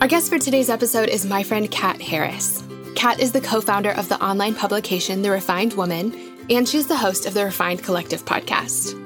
[0.00, 2.64] Our guest for today's episode is my friend Kat Harris.
[2.94, 6.16] Kat is the co founder of the online publication The Refined Woman,
[6.48, 8.96] and she's the host of the Refined Collective podcast.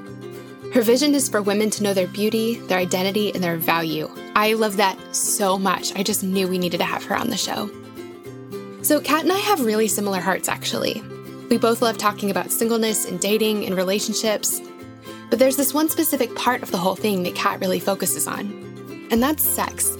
[0.73, 4.09] Her vision is for women to know their beauty, their identity, and their value.
[4.37, 5.93] I love that so much.
[5.97, 7.69] I just knew we needed to have her on the show.
[8.81, 11.03] So, Kat and I have really similar hearts, actually.
[11.49, 14.61] We both love talking about singleness and dating and relationships.
[15.29, 19.07] But there's this one specific part of the whole thing that Kat really focuses on,
[19.11, 19.97] and that's sex.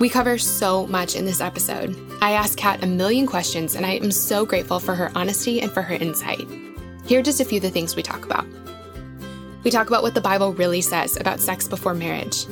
[0.00, 1.94] We cover so much in this episode.
[2.22, 5.70] I asked Kat a million questions, and I am so grateful for her honesty and
[5.70, 6.48] for her insight.
[7.04, 8.46] Here are just a few of the things we talk about.
[9.62, 12.46] We talk about what the Bible really says about sex before marriage.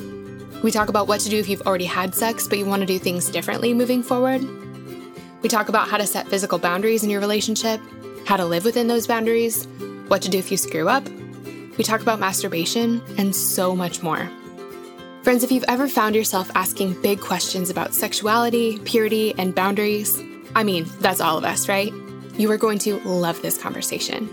[0.61, 2.85] We talk about what to do if you've already had sex but you want to
[2.85, 4.43] do things differently moving forward.
[5.41, 7.81] We talk about how to set physical boundaries in your relationship,
[8.27, 9.65] how to live within those boundaries,
[10.07, 11.09] what to do if you screw up.
[11.79, 14.29] We talk about masturbation, and so much more.
[15.23, 20.23] Friends, if you've ever found yourself asking big questions about sexuality, purity, and boundaries,
[20.55, 21.93] I mean, that's all of us, right?
[22.37, 24.29] You are going to love this conversation.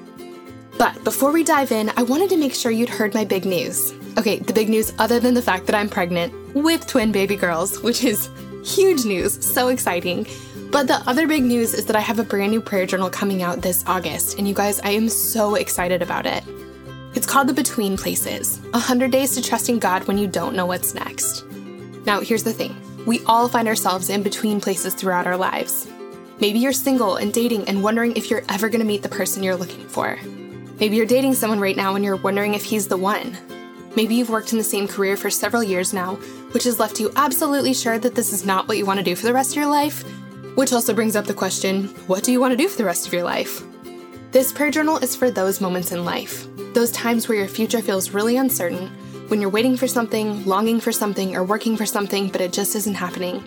[0.79, 3.92] But before we dive in, I wanted to make sure you'd heard my big news.
[4.17, 7.81] Okay, the big news other than the fact that I'm pregnant with twin baby girls,
[7.83, 8.31] which is
[8.64, 10.25] huge news, so exciting.
[10.70, 13.42] But the other big news is that I have a brand new prayer journal coming
[13.42, 16.45] out this August, and you guys, I am so excited about it.
[17.17, 20.92] It's called The Between Places 100 Days to Trusting God When You Don't Know What's
[20.92, 21.47] Next.
[22.05, 25.89] Now, here's the thing we all find ourselves in between places throughout our lives.
[26.41, 29.42] Maybe you're single and dating and wondering if you're ever going to meet the person
[29.42, 30.18] you're looking for.
[30.79, 33.35] Maybe you're dating someone right now and you're wondering if he's the one.
[33.96, 36.17] Maybe you've worked in the same career for several years now,
[36.52, 39.17] which has left you absolutely sure that this is not what you want to do
[39.17, 40.05] for the rest of your life.
[40.55, 43.07] Which also brings up the question what do you want to do for the rest
[43.07, 43.63] of your life?
[44.36, 48.11] This prayer journal is for those moments in life, those times where your future feels
[48.11, 48.89] really uncertain,
[49.29, 52.77] when you're waiting for something, longing for something, or working for something, but it just
[52.77, 53.42] isn't happening.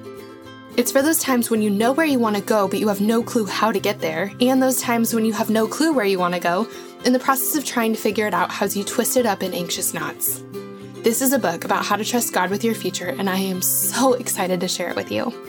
[0.78, 3.02] It's for those times when you know where you want to go, but you have
[3.02, 6.08] no clue how to get there, and those times when you have no clue where
[6.08, 6.68] you want to go,
[7.06, 9.94] in the process of trying to figure it out has you twisted up in anxious
[9.94, 10.44] knots.
[11.04, 13.62] This is a book about how to trust God with your future, and I am
[13.62, 15.49] so excited to share it with you.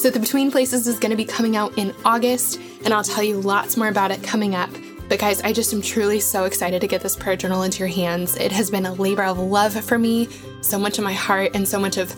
[0.00, 3.22] So, The Between Places is going to be coming out in August, and I'll tell
[3.22, 4.70] you lots more about it coming up.
[5.10, 7.88] But, guys, I just am truly so excited to get this prayer journal into your
[7.88, 8.34] hands.
[8.36, 10.30] It has been a labor of love for me,
[10.62, 12.16] so much of my heart, and so much of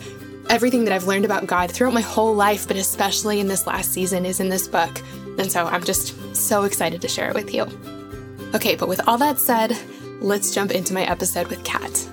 [0.49, 3.91] everything that I've learned about God throughout my whole life, but especially in this last
[3.91, 5.01] season, is in this book.
[5.37, 7.63] And so I'm just so excited to share it with you.
[8.55, 9.77] Okay, but with all that said,
[10.21, 12.12] let's jump into my episode with Kat.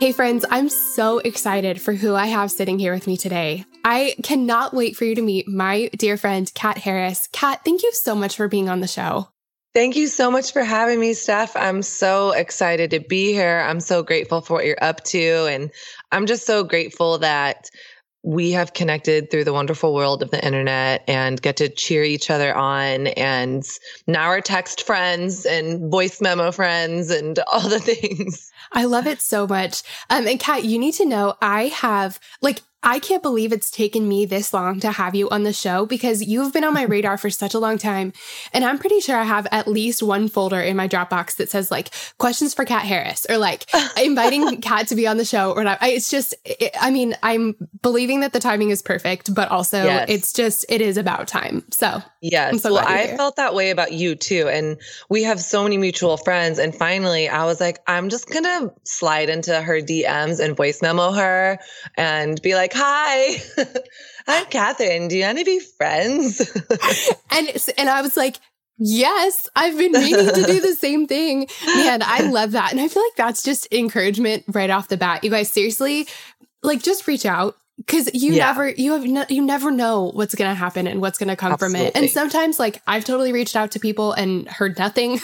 [0.00, 3.66] Hey, friends, I'm so excited for who I have sitting here with me today.
[3.84, 7.28] I cannot wait for you to meet my dear friend, Kat Harris.
[7.32, 9.28] Kat, thank you so much for being on the show.
[9.74, 11.54] Thank you so much for having me, Steph.
[11.54, 13.62] I'm so excited to be here.
[13.68, 15.46] I'm so grateful for what you're up to.
[15.50, 15.70] And
[16.10, 17.68] I'm just so grateful that
[18.22, 22.30] we have connected through the wonderful world of the internet and get to cheer each
[22.30, 23.08] other on.
[23.08, 23.64] And
[24.06, 28.49] now we're text friends and voice memo friends and all the things.
[28.72, 29.82] I love it so much.
[30.08, 34.08] Um, and Kat, you need to know I have like I can't believe it's taken
[34.08, 37.18] me this long to have you on the show because you've been on my radar
[37.18, 38.12] for such a long time.
[38.52, 41.70] And I'm pretty sure I have at least one folder in my Dropbox that says
[41.70, 43.66] like questions for Kat Harris or like
[44.02, 45.78] inviting Kat to be on the show or not.
[45.82, 50.06] It's just, it, I mean, I'm believing that the timing is perfect, but also yes.
[50.08, 51.64] it's just, it is about time.
[51.70, 52.62] So, yes.
[52.62, 53.16] So well, I here.
[53.16, 54.48] felt that way about you too.
[54.48, 54.78] And
[55.10, 56.58] we have so many mutual friends.
[56.58, 60.80] And finally, I was like, I'm just going to slide into her DMs and voice
[60.80, 61.58] memo her
[61.96, 63.42] and be like, like, "Hi,
[64.26, 65.08] I'm Catherine.
[65.08, 66.40] Do you want to be friends?"
[67.30, 68.36] and and I was like,
[68.82, 71.46] Yes, I've been meaning to do the same thing.
[71.66, 72.72] Man, I love that.
[72.72, 75.22] And I feel like that's just encouragement right off the bat.
[75.22, 76.08] You guys seriously
[76.62, 77.56] like just reach out
[77.86, 78.46] cuz you yeah.
[78.46, 81.36] never you have no, you never know what's going to happen and what's going to
[81.36, 81.78] come Absolutely.
[81.78, 81.96] from it.
[81.96, 85.20] And sometimes like I've totally reached out to people and heard nothing.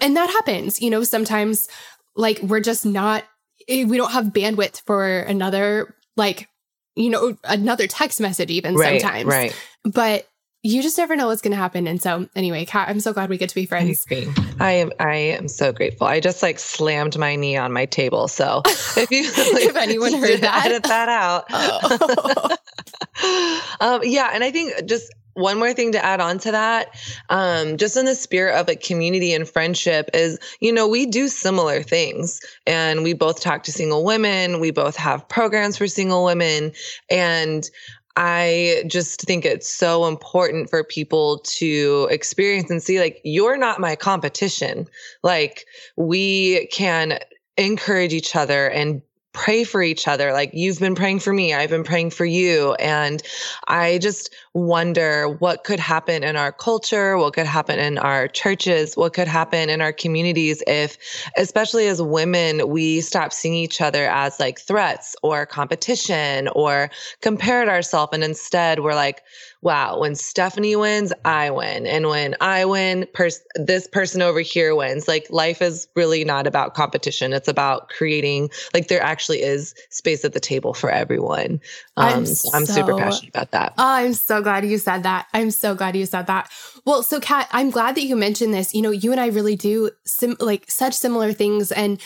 [0.00, 0.80] and that happens.
[0.80, 1.66] You know, sometimes
[2.14, 3.24] like we're just not
[3.68, 6.48] eh, we don't have bandwidth for another like
[6.96, 9.26] you know, another text message even right, sometimes.
[9.26, 9.56] Right.
[9.84, 10.28] But
[10.62, 11.86] you just never know what's going to happen.
[11.86, 14.06] And so, anyway, Kat, I'm so glad we get to be friends.
[14.58, 14.92] I am.
[14.98, 16.06] I am so grateful.
[16.06, 18.28] I just like slammed my knee on my table.
[18.28, 21.44] So if you, like, if anyone heard that, edit that out.
[21.50, 22.56] Oh.
[23.80, 26.88] um, yeah, and I think just one more thing to add on to that
[27.28, 31.28] um, just in the spirit of like community and friendship is you know we do
[31.28, 32.40] similar things.
[32.66, 34.60] And we both talk to single women.
[34.60, 36.72] We both have programs for single women.
[37.10, 37.68] And
[38.16, 43.80] I just think it's so important for people to experience and see like, you're not
[43.80, 44.86] my competition.
[45.22, 45.66] Like,
[45.96, 47.18] we can
[47.56, 49.02] encourage each other and
[49.34, 50.32] pray for each other.
[50.32, 52.72] Like you've been praying for me, I've been praying for you.
[52.74, 53.22] And
[53.68, 58.96] I just wonder what could happen in our culture, what could happen in our churches,
[58.96, 60.96] what could happen in our communities if,
[61.36, 66.88] especially as women, we stop seeing each other as like threats or competition or
[67.20, 68.12] compared ourselves.
[68.14, 69.22] And instead we're like,
[69.64, 71.86] wow, when Stephanie wins, I win.
[71.86, 75.08] And when I win, pers- this person over here wins.
[75.08, 77.32] Like life is really not about competition.
[77.32, 81.60] It's about creating, like, there actually is space at the table for everyone.
[81.96, 83.72] Um, I'm, so, I'm super passionate about that.
[83.78, 85.26] Oh, I'm so glad you said that.
[85.32, 86.50] I'm so glad you said that.
[86.84, 88.74] Well, so Kat, I'm glad that you mentioned this.
[88.74, 91.72] You know, you and I really do sim- like such similar things.
[91.72, 91.98] And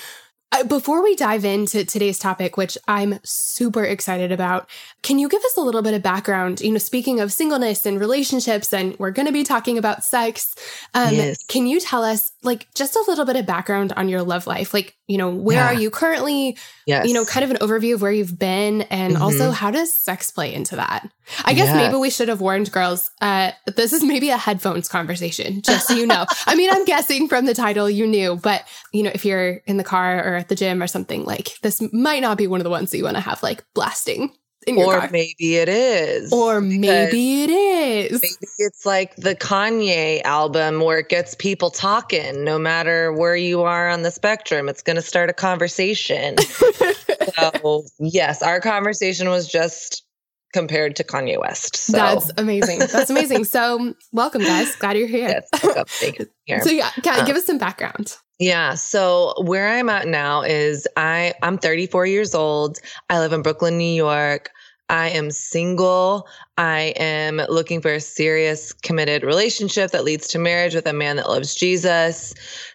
[0.67, 4.69] before we dive into today's topic, which I'm super excited about,
[5.03, 6.61] can you give us a little bit of background?
[6.61, 10.55] You know, speaking of singleness and relationships, and we're going to be talking about sex.
[10.95, 11.45] Um, yes.
[11.45, 14.75] Can you tell us, like, just a little bit of background on your love life?
[14.75, 15.67] Like, you know, where yeah.
[15.67, 16.57] are you currently?
[16.87, 17.07] Yes.
[17.07, 19.23] You know, kind of an overview of where you've been, and mm-hmm.
[19.23, 21.09] also how does sex play into that?
[21.45, 21.77] I guess yes.
[21.77, 23.11] maybe we should have warned girls.
[23.21, 26.27] Uh, this is maybe a headphones conversation, just so you know.
[26.47, 29.77] I mean, I'm guessing from the title you knew, but you know, if you're in
[29.77, 32.65] the car or at the gym or something, like this might not be one of
[32.65, 34.33] the ones that you want to have like blasting.
[34.67, 35.09] In your or car.
[35.11, 36.33] maybe it is.
[36.33, 38.21] Or maybe it is.
[38.21, 43.63] Maybe it's like the Kanye album where it gets people talking no matter where you
[43.63, 44.69] are on the spectrum.
[44.69, 46.37] It's going to start a conversation.
[47.39, 50.05] so, yes, our conversation was just
[50.53, 51.77] compared to Kanye West.
[51.77, 51.93] So.
[51.93, 52.81] That's amazing.
[52.81, 53.45] That's amazing.
[53.45, 54.75] so, welcome, guys.
[54.77, 55.29] Glad you're here.
[55.29, 55.85] Yes, welcome.
[55.87, 56.27] Thank you.
[56.45, 56.63] Here.
[56.63, 58.17] So, yeah, um, give us some background.
[58.39, 58.75] Yeah.
[58.75, 62.79] So where I'm at now is I I'm 34 years old.
[63.11, 64.51] I live in Brooklyn, New York.
[64.89, 66.27] I am single.
[66.57, 71.17] I am looking for a serious, committed relationship that leads to marriage with a man
[71.17, 72.35] that loves Jesus,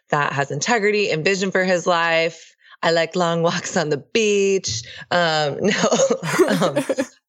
[0.09, 2.55] that has integrity and vision for his life.
[2.83, 4.83] I like long walks on the beach.
[5.09, 6.83] Um, no, um,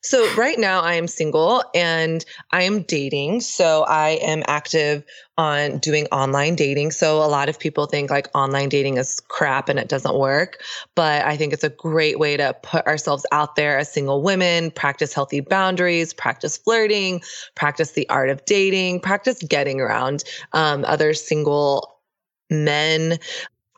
[0.04, 3.40] so right now I am single and I am dating.
[3.40, 5.02] So I am active
[5.38, 6.90] on doing online dating.
[6.90, 10.62] So a lot of people think like online dating is crap and it doesn't work,
[10.94, 14.70] but I think it's a great way to put ourselves out there as single women,
[14.70, 17.22] practice healthy boundaries, practice flirting,
[17.54, 20.22] practice the art of dating, practice getting around
[20.52, 21.98] um, other single
[22.50, 23.18] men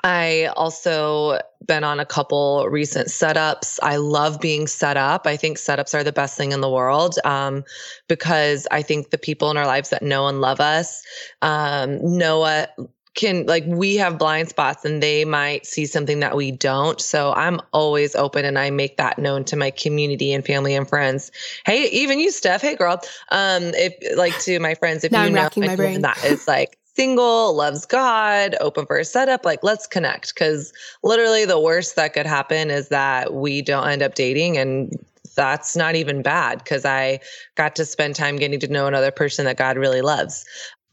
[0.04, 3.78] I also been on a couple recent setups.
[3.82, 5.26] I love being set up.
[5.26, 7.64] I think setups are the best thing in the world um,
[8.08, 11.02] because I think the people in our lives that know and love us
[11.42, 12.76] um, know what
[13.16, 17.00] can like we have blind spots and they might see something that we don't.
[17.00, 20.86] So I'm always open and I make that known to my community and family and
[20.86, 21.32] friends.
[21.64, 22.60] Hey, even you, Steph.
[22.60, 23.00] Hey, girl.
[23.30, 26.02] Um, if like to my friends, if now you I'm know my brain.
[26.02, 30.34] that is like single, loves God, open for a setup, like let's connect.
[30.34, 30.72] Cause
[31.02, 34.92] literally the worst that could happen is that we don't end up dating and
[35.36, 37.20] that's not even bad because I
[37.54, 40.44] got to spend time getting to know another person that God really loves.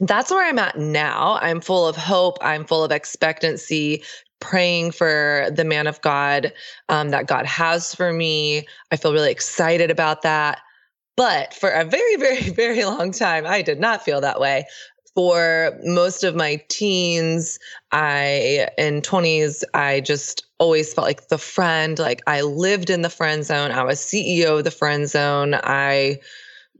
[0.01, 1.39] That's where I'm at now.
[1.41, 2.37] I'm full of hope.
[2.41, 4.03] I'm full of expectancy,
[4.41, 6.51] praying for the man of God
[6.89, 8.67] um, that God has for me.
[8.91, 10.59] I feel really excited about that.
[11.15, 14.65] But for a very, very, very long time, I did not feel that way
[15.15, 17.59] for most of my teens,
[17.91, 21.99] I in 20s, I just always felt like the friend.
[21.99, 23.71] Like I lived in the friend zone.
[23.71, 25.55] I was CEO of the friend zone.
[25.63, 26.19] I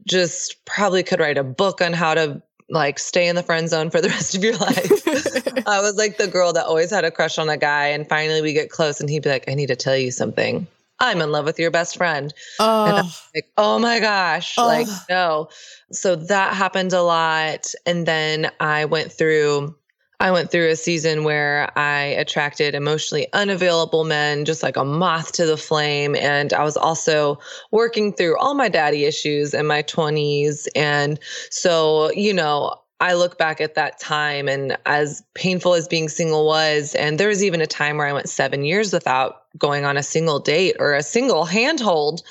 [0.06, 3.90] just probably could write a book on how to like stay in the friend zone
[3.90, 5.06] for the rest of your life.
[5.66, 7.88] I was like the girl that always had a crush on a guy.
[7.88, 10.66] And finally we get close and he'd be like, I need to tell you something.
[11.00, 12.32] I'm in love with your best friend.
[12.58, 13.12] Oh.
[13.34, 14.54] Like, oh my gosh.
[14.58, 14.66] Oh.
[14.66, 15.48] Like, no.
[15.92, 17.72] So that happened a lot.
[17.86, 19.74] And then I went through
[20.20, 25.32] I went through a season where I attracted emotionally unavailable men, just like a moth
[25.32, 26.14] to the flame.
[26.16, 27.38] And I was also
[27.72, 30.66] working through all my daddy issues in my 20s.
[30.76, 31.18] And
[31.50, 36.46] so, you know, I look back at that time and as painful as being single
[36.46, 39.96] was, and there was even a time where I went seven years without going on
[39.96, 42.22] a single date or a single handhold.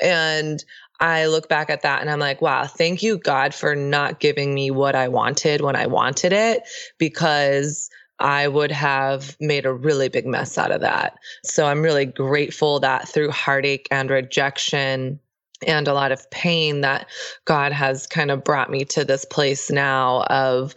[0.00, 0.62] And
[1.00, 4.52] I look back at that and I'm like, wow, thank you, God, for not giving
[4.52, 6.62] me what I wanted when I wanted it,
[6.98, 11.16] because I would have made a really big mess out of that.
[11.44, 15.20] So I'm really grateful that through heartache and rejection,
[15.66, 17.06] and a lot of pain that
[17.44, 20.74] God has kind of brought me to this place now of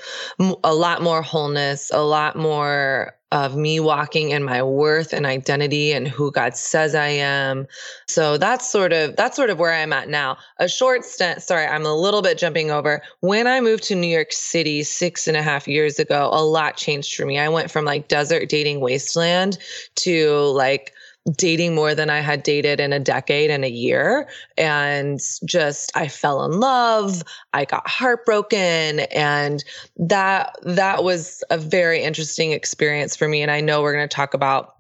[0.64, 5.94] a lot more wholeness, a lot more of me walking in my worth and identity
[5.94, 7.66] and who God says I am.
[8.08, 10.38] So that's sort of that's sort of where I'm at now.
[10.58, 13.02] A short stint, sorry, I'm a little bit jumping over.
[13.22, 16.76] When I moved to New York City six and a half years ago, a lot
[16.76, 17.40] changed for me.
[17.40, 19.58] I went from like desert dating wasteland
[19.96, 20.94] to like
[21.36, 24.28] dating more than I had dated in a decade and a year.
[24.58, 27.24] And just I fell in love.
[27.54, 29.02] I got heartbroken.
[29.12, 29.64] And
[29.98, 33.42] that that was a very interesting experience for me.
[33.42, 34.76] And I know we're going to talk about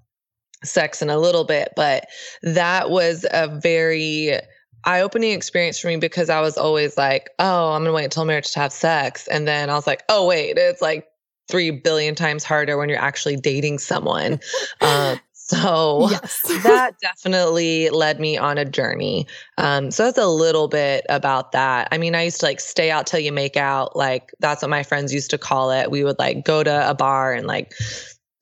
[0.63, 2.07] sex in a little bit, but
[2.43, 4.39] that was a very
[4.83, 8.05] eye opening experience for me because I was always like, oh, I'm going to wait
[8.05, 9.27] until marriage to have sex.
[9.27, 11.07] And then I was like, oh, wait, it's like
[11.49, 14.39] three billion times harder when you're actually dating someone.
[14.79, 15.17] Uh,
[15.51, 16.41] so yes.
[16.63, 19.27] that definitely led me on a journey.
[19.57, 21.89] Um, so that's a little bit about that.
[21.91, 23.95] I mean, I used to like stay out till you make out.
[23.95, 25.91] Like that's what my friends used to call it.
[25.91, 27.73] We would like go to a bar and like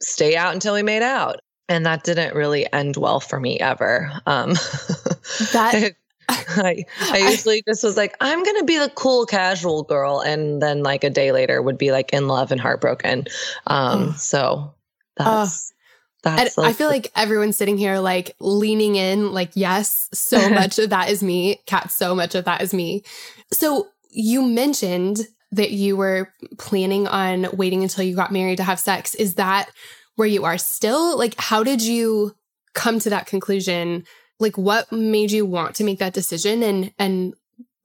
[0.01, 1.39] stay out until we made out.
[1.67, 4.11] And that didn't really end well for me ever.
[4.25, 4.53] Um,
[5.53, 5.93] that
[6.29, 10.19] I, I usually just was like, I'm going to be the cool casual girl.
[10.19, 13.25] And then like a day later would be like in love and heartbroken.
[13.67, 14.73] Um, so
[15.17, 15.75] that's, uh,
[16.21, 20.89] that's I feel like everyone's sitting here like leaning in, like, yes, so much of
[20.89, 21.61] that is me.
[21.65, 23.03] Kat, so much of that is me.
[23.51, 25.19] So you mentioned
[25.51, 29.15] that you were planning on waiting until you got married to have sex.
[29.15, 29.69] Is that
[30.15, 31.17] where you are still?
[31.17, 32.35] Like, how did you
[32.73, 34.03] come to that conclusion?
[34.39, 36.61] Like, what made you want to make that decision?
[36.61, 37.33] And, and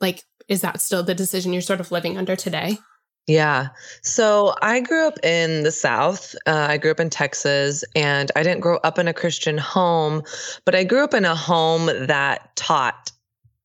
[0.00, 2.78] like, is that still the decision you're sort of living under today?
[3.26, 3.68] Yeah.
[4.02, 6.34] So I grew up in the South.
[6.46, 10.22] Uh, I grew up in Texas and I didn't grow up in a Christian home,
[10.66, 13.10] but I grew up in a home that taught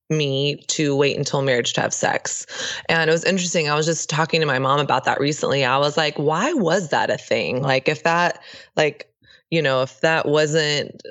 [0.10, 2.46] me to wait until marriage to have sex.
[2.88, 3.70] And it was interesting.
[3.70, 5.66] I was just talking to my mom about that recently.
[5.66, 7.62] I was like, why was that a thing?
[7.62, 8.42] Like, if that,
[8.76, 9.12] like,
[9.52, 11.02] you know, if that wasn't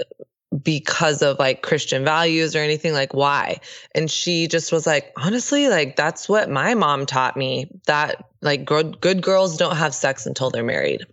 [0.63, 3.61] because of like Christian values or anything like why?
[3.95, 8.65] And she just was like honestly like that's what my mom taught me that like
[8.65, 11.05] good, good girls don't have sex until they're married.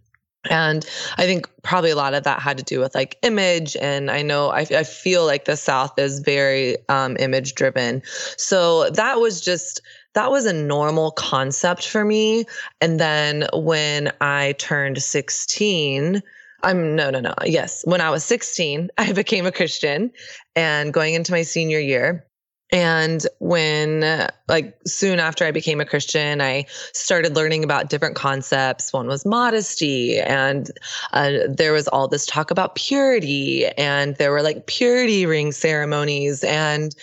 [0.49, 0.85] And
[1.17, 4.21] i think probably a lot of that had to do with like image and i
[4.21, 8.03] know i, I feel like the south is very um, image driven.
[8.37, 9.81] So that was just
[10.13, 12.45] that was a normal concept for me.
[12.79, 16.21] And then when i turned 16
[16.63, 17.33] I'm no, no, no.
[17.45, 17.83] Yes.
[17.85, 20.11] When I was 16, I became a Christian
[20.55, 22.25] and going into my senior year.
[22.71, 28.91] And when, like, soon after I became a Christian, I started learning about different concepts.
[28.91, 30.71] One was modesty, and
[31.13, 36.43] uh, there was all this talk about purity, and there were like purity ring ceremonies.
[36.43, 36.95] And,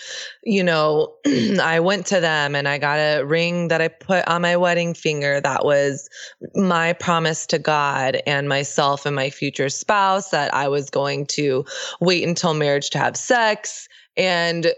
[0.43, 1.13] you know,
[1.61, 4.93] I went to them and I got a ring that I put on my wedding
[4.93, 6.09] finger that was
[6.55, 11.65] my promise to God and myself and my future spouse that I was going to
[12.01, 13.87] wait until marriage to have sex.
[14.17, 14.73] And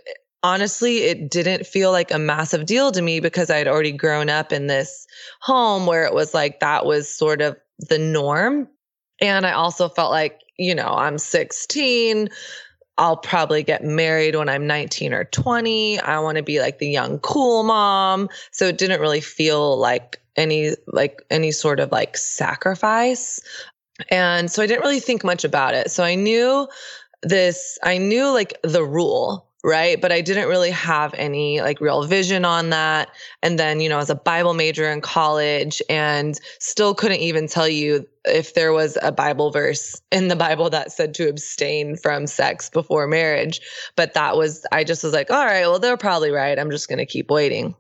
[0.46, 4.30] honestly, it didn't feel like a massive deal to me because I had already grown
[4.30, 5.08] up in this
[5.42, 8.68] home where it was like that was sort of the norm.
[9.20, 12.30] And I also felt like, you know, I'm 16.
[13.00, 16.00] I'll probably get married when I'm 19 or 20.
[16.02, 18.30] I want to be like the young, cool mom.
[18.52, 23.42] So it didn't really feel like any, like any sort of like sacrifice.
[24.12, 25.90] And so I didn't really think much about it.
[25.90, 26.68] So I knew
[27.24, 30.00] this, I knew like the rule right?
[30.00, 33.10] But i didn't really have any like real vision on that.
[33.42, 37.68] And then you know as a bible major in college and still couldn't even tell
[37.68, 42.28] you if there was a bible verse in the bible that said to abstain from
[42.28, 43.60] sex before marriage.
[43.96, 46.60] But that was i just was like all right well they're probably right.
[46.60, 47.76] I'm just going to keep waiting.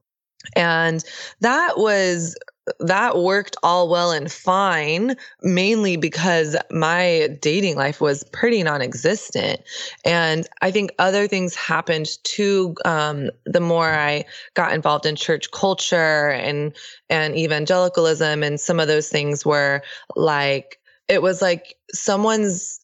[0.55, 1.03] And
[1.41, 2.35] that was
[2.79, 9.61] that worked all well and fine, mainly because my dating life was pretty non existent.
[10.03, 12.75] And I think other things happened too.
[12.85, 16.75] Um, the more I got involved in church culture and,
[17.09, 19.81] and evangelicalism, and some of those things were
[20.15, 22.79] like, it was like someone's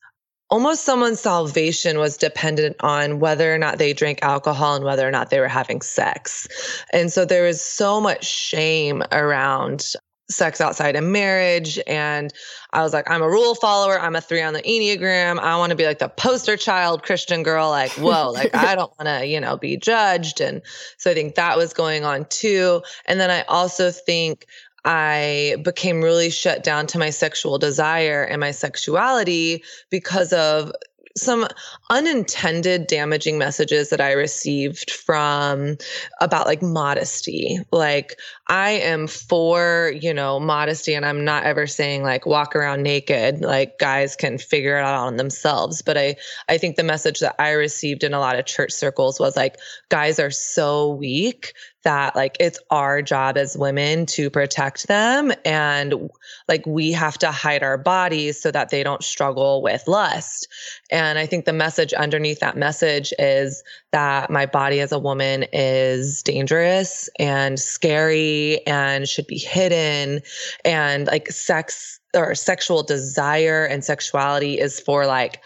[0.51, 5.11] almost someone's salvation was dependent on whether or not they drank alcohol and whether or
[5.11, 6.47] not they were having sex.
[6.93, 9.95] And so there was so much shame around
[10.29, 11.79] sex outside of marriage.
[11.87, 12.33] And
[12.73, 13.99] I was like, I'm a rule follower.
[13.99, 15.39] I'm a three on the Enneagram.
[15.39, 17.69] I want to be like the poster child Christian girl.
[17.69, 20.41] Like, whoa, like I don't want to, you know, be judged.
[20.41, 20.61] And
[20.97, 22.81] so I think that was going on too.
[23.05, 24.45] And then I also think
[24.85, 30.71] I became really shut down to my sexual desire and my sexuality because of
[31.17, 31.47] some
[31.89, 35.77] unintended damaging messages that I received from
[36.21, 37.59] about like modesty.
[37.71, 38.17] Like,
[38.51, 43.39] I am for, you know, modesty, and I'm not ever saying like walk around naked.
[43.39, 45.81] Like, guys can figure it out on themselves.
[45.81, 46.17] But I,
[46.49, 49.55] I think the message that I received in a lot of church circles was like,
[49.87, 51.53] guys are so weak
[51.83, 56.09] that like it's our job as women to protect them and
[56.47, 60.47] like we have to hide our bodies so that they don't struggle with lust
[60.91, 65.45] and i think the message underneath that message is that my body as a woman
[65.53, 70.21] is dangerous and scary and should be hidden.
[70.63, 75.41] And like sex or sexual desire and sexuality is for like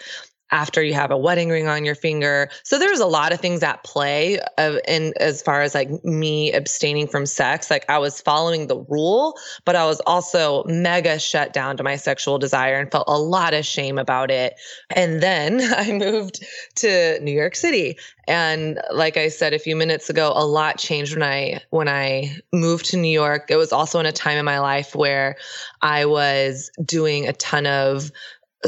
[0.52, 2.50] after you have a wedding ring on your finger.
[2.64, 6.54] So there's a lot of things at play of in as far as like me
[6.54, 7.72] abstaining from sex.
[7.72, 11.96] Like I was following the rule, but I was also mega shut down to my
[11.96, 14.56] sexual desire and felt a lot of shame about it.
[14.92, 16.44] And then I moved
[16.75, 17.98] to New York City.
[18.28, 22.36] And like I said a few minutes ago, a lot changed when I when I
[22.52, 23.46] moved to New York.
[23.50, 25.36] It was also in a time in my life where
[25.82, 28.12] I was doing a ton of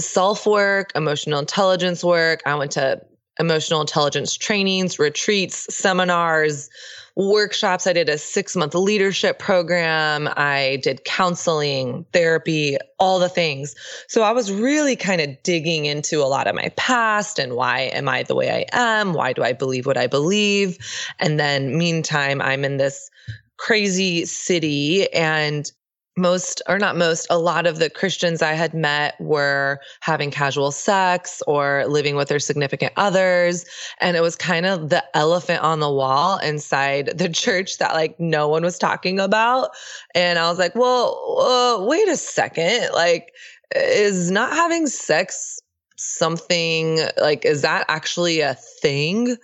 [0.02, 2.42] self work, emotional intelligence work.
[2.46, 3.02] I went to
[3.40, 6.70] emotional intelligence trainings, retreats, seminars,
[7.16, 7.88] workshops.
[7.88, 10.30] I did a six month leadership program.
[10.38, 13.76] I did counseling, therapy, all the things.
[14.08, 17.82] So I was really kind of digging into a lot of my past and why
[17.82, 19.14] am I the way I am?
[19.14, 20.78] Why do I believe what I believe?
[21.20, 23.10] And then, meantime, I'm in this
[23.58, 25.72] crazy city and
[26.18, 30.72] most or not most a lot of the christians i had met were having casual
[30.72, 33.66] sex or living with their significant others.
[34.00, 38.20] And it was kind of the elephant on the wall inside the church that like
[38.20, 39.72] no one was talking about.
[40.16, 42.90] And i was like well uh, wait a second.
[42.94, 43.34] Like
[43.76, 45.60] is not having sex
[45.98, 49.36] something like is that actually a thing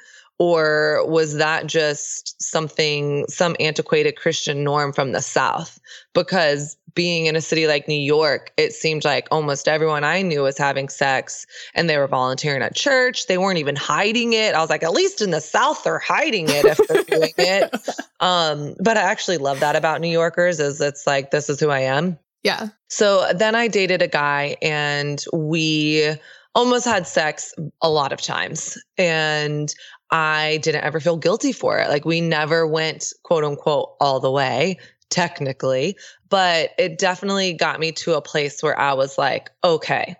[0.43, 5.79] or was that just something, some antiquated Christian norm from the South?
[6.13, 10.43] Because being in a city like New York, it seemed like almost everyone I knew
[10.43, 13.27] was having sex and they were volunteering at church.
[13.27, 14.53] They weren't even hiding it.
[14.53, 17.73] I was like, at least in the South, they're hiding it if they're doing it.
[18.19, 21.69] Um, but I actually love that about New Yorkers is it's like, this is who
[21.69, 22.19] I am.
[22.43, 22.67] Yeah.
[22.89, 26.15] So then I dated a guy and we
[26.55, 28.77] almost had sex a lot of times.
[28.97, 29.73] And
[30.11, 31.89] I didn't ever feel guilty for it.
[31.89, 34.77] Like we never went quote unquote all the way
[35.09, 35.95] technically,
[36.29, 40.15] but it definitely got me to a place where I was like, okay,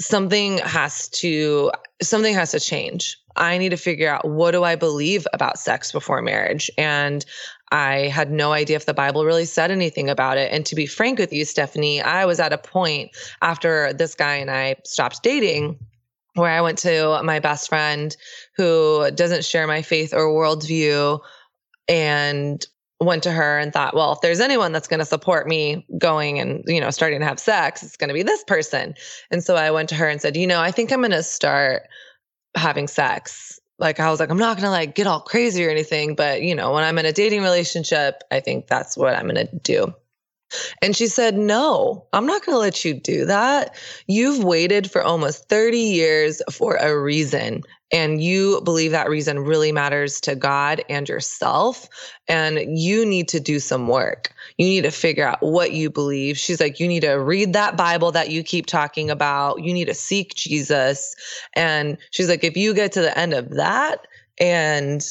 [0.00, 3.16] something has to something has to change.
[3.36, 7.24] I need to figure out what do I believe about sex before marriage and
[7.70, 10.50] I had no idea if the Bible really said anything about it.
[10.52, 13.10] And to be frank with you, Stephanie, I was at a point
[13.42, 15.78] after this guy and I stopped dating
[16.38, 18.16] where I went to my best friend
[18.56, 21.20] who doesn't share my faith or worldview
[21.88, 22.64] and
[23.00, 26.40] went to her and thought, well, if there's anyone that's going to support me going
[26.40, 28.94] and, you know, starting to have sex, it's going to be this person.
[29.30, 31.22] And so I went to her and said, you know, I think I'm going to
[31.22, 31.82] start
[32.56, 33.60] having sex.
[33.78, 36.42] Like I was like, I'm not going to like get all crazy or anything, but
[36.42, 39.58] you know, when I'm in a dating relationship, I think that's what I'm going to
[39.62, 39.94] do.
[40.82, 43.76] And she said, No, I'm not going to let you do that.
[44.06, 47.62] You've waited for almost 30 years for a reason.
[47.90, 51.88] And you believe that reason really matters to God and yourself.
[52.28, 54.30] And you need to do some work.
[54.58, 56.36] You need to figure out what you believe.
[56.36, 59.62] She's like, You need to read that Bible that you keep talking about.
[59.62, 61.14] You need to seek Jesus.
[61.54, 64.06] And she's like, If you get to the end of that
[64.40, 65.02] and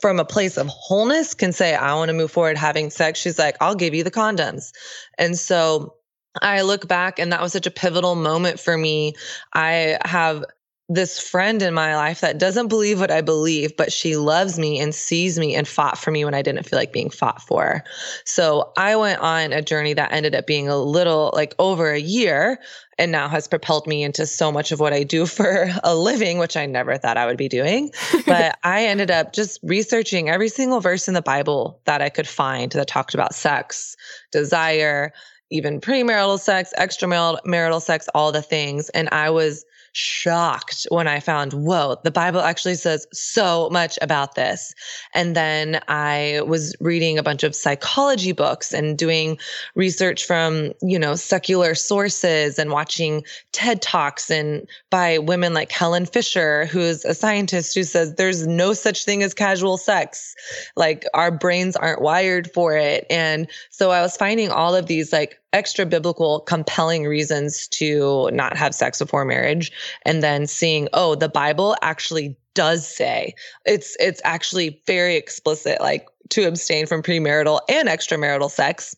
[0.00, 3.18] from a place of wholeness can say, I want to move forward having sex.
[3.18, 4.72] She's like, I'll give you the condoms.
[5.16, 5.94] And so
[6.42, 9.14] I look back and that was such a pivotal moment for me.
[9.54, 10.44] I have
[10.90, 14.80] this friend in my life that doesn't believe what I believe, but she loves me
[14.80, 17.84] and sees me and fought for me when I didn't feel like being fought for.
[18.24, 22.00] So I went on a journey that ended up being a little like over a
[22.00, 22.58] year
[22.98, 26.38] and now has propelled me into so much of what I do for a living,
[26.38, 27.90] which I never thought I would be doing.
[28.26, 32.28] but I ended up just researching every single verse in the Bible that I could
[32.28, 33.96] find that talked about sex,
[34.32, 35.12] desire,
[35.50, 38.88] even premarital sex, extramarital sex, all the things.
[38.90, 39.64] And I was
[39.98, 44.72] shocked when I found, whoa, the Bible actually says so much about this.
[45.12, 49.38] And then I was reading a bunch of psychology books and doing
[49.74, 56.06] research from, you know, secular sources and watching TED Talks and by women like Helen
[56.06, 60.36] Fisher, who's a scientist who says there's no such thing as casual sex.
[60.76, 63.04] Like our brains aren't wired for it.
[63.10, 68.56] And so I was finding all of these like extra biblical compelling reasons to not
[68.56, 69.72] have sex before marriage
[70.04, 73.32] and then seeing oh the bible actually does say
[73.64, 78.94] it's it's actually very explicit like to abstain from premarital and extramarital sex.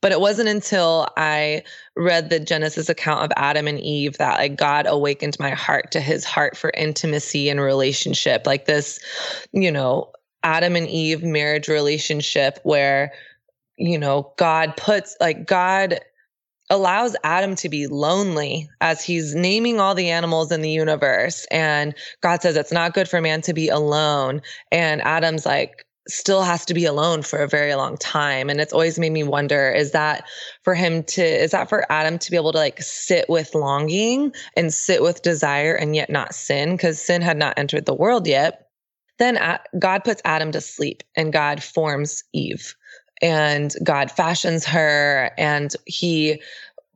[0.00, 1.62] But it wasn't until i
[1.96, 6.00] read the genesis account of adam and eve that like god awakened my heart to
[6.00, 8.46] his heart for intimacy and relationship.
[8.46, 9.00] Like this
[9.52, 10.12] you know
[10.44, 13.12] adam and eve marriage relationship where
[13.78, 16.00] you know, God puts like God
[16.70, 21.46] allows Adam to be lonely as he's naming all the animals in the universe.
[21.50, 24.42] And God says it's not good for man to be alone.
[24.70, 28.48] And Adam's like, still has to be alone for a very long time.
[28.48, 30.24] And it's always made me wonder is that
[30.62, 34.32] for him to, is that for Adam to be able to like sit with longing
[34.56, 36.72] and sit with desire and yet not sin?
[36.72, 38.68] Because sin had not entered the world yet.
[39.18, 39.38] Then
[39.78, 42.74] God puts Adam to sleep and God forms Eve
[43.22, 46.40] and God fashions her and he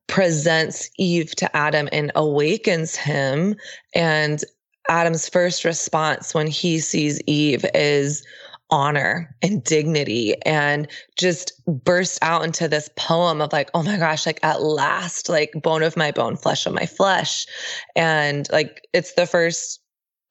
[0.07, 3.55] presents Eve to Adam and awakens him.
[3.95, 4.43] And
[4.89, 8.25] Adam's first response when he sees Eve is
[8.71, 14.25] honor and dignity and just burst out into this poem of like, oh my gosh,
[14.25, 17.47] like at last, like bone of my bone, flesh of my flesh.
[17.95, 19.82] And like it's the first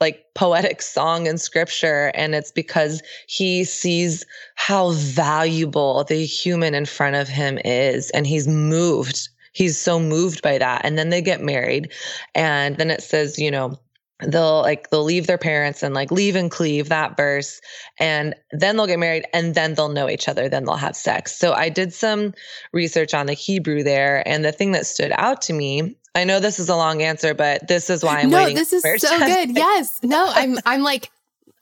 [0.02, 2.12] like poetic song in scripture.
[2.16, 8.10] And it's because he sees how valuable the human in front of him is.
[8.10, 9.30] And he's moved.
[9.54, 10.82] He's so moved by that.
[10.84, 11.94] And then they get married.
[12.36, 13.80] And then it says, you know,
[14.22, 17.60] they'll like they'll leave their parents and like leave and cleave that verse
[18.00, 21.36] and then they'll get married and then they'll know each other then they'll have sex
[21.36, 22.34] so i did some
[22.72, 26.40] research on the hebrew there and the thing that stood out to me I know
[26.40, 28.56] this is a long answer, but this is why I'm no, waiting.
[28.56, 29.56] No, this is so good.
[29.56, 30.00] Yes.
[30.04, 31.10] No, I'm I'm like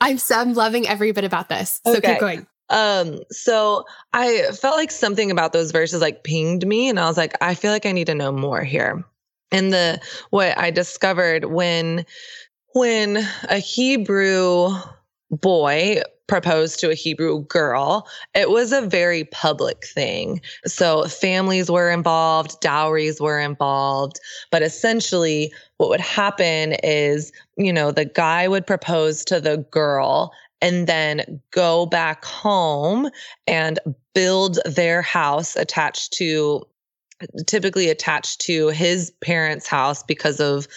[0.01, 1.81] I'm so I'm loving every bit about this.
[1.85, 2.13] So okay.
[2.13, 2.47] keep going.
[2.69, 7.17] Um, so I felt like something about those verses like pinged me and I was
[7.17, 9.03] like, I feel like I need to know more here.
[9.51, 12.05] And the what I discovered when
[12.73, 13.17] when
[13.49, 14.69] a Hebrew
[15.31, 20.39] boy proposed to a Hebrew girl, it was a very public thing.
[20.65, 24.21] So families were involved, dowries were involved.
[24.51, 30.31] But essentially, what would happen is, you know, the guy would propose to the girl
[30.61, 33.09] and then go back home
[33.47, 33.79] and
[34.13, 36.65] build their house attached to
[37.47, 40.67] typically attached to his parents' house because of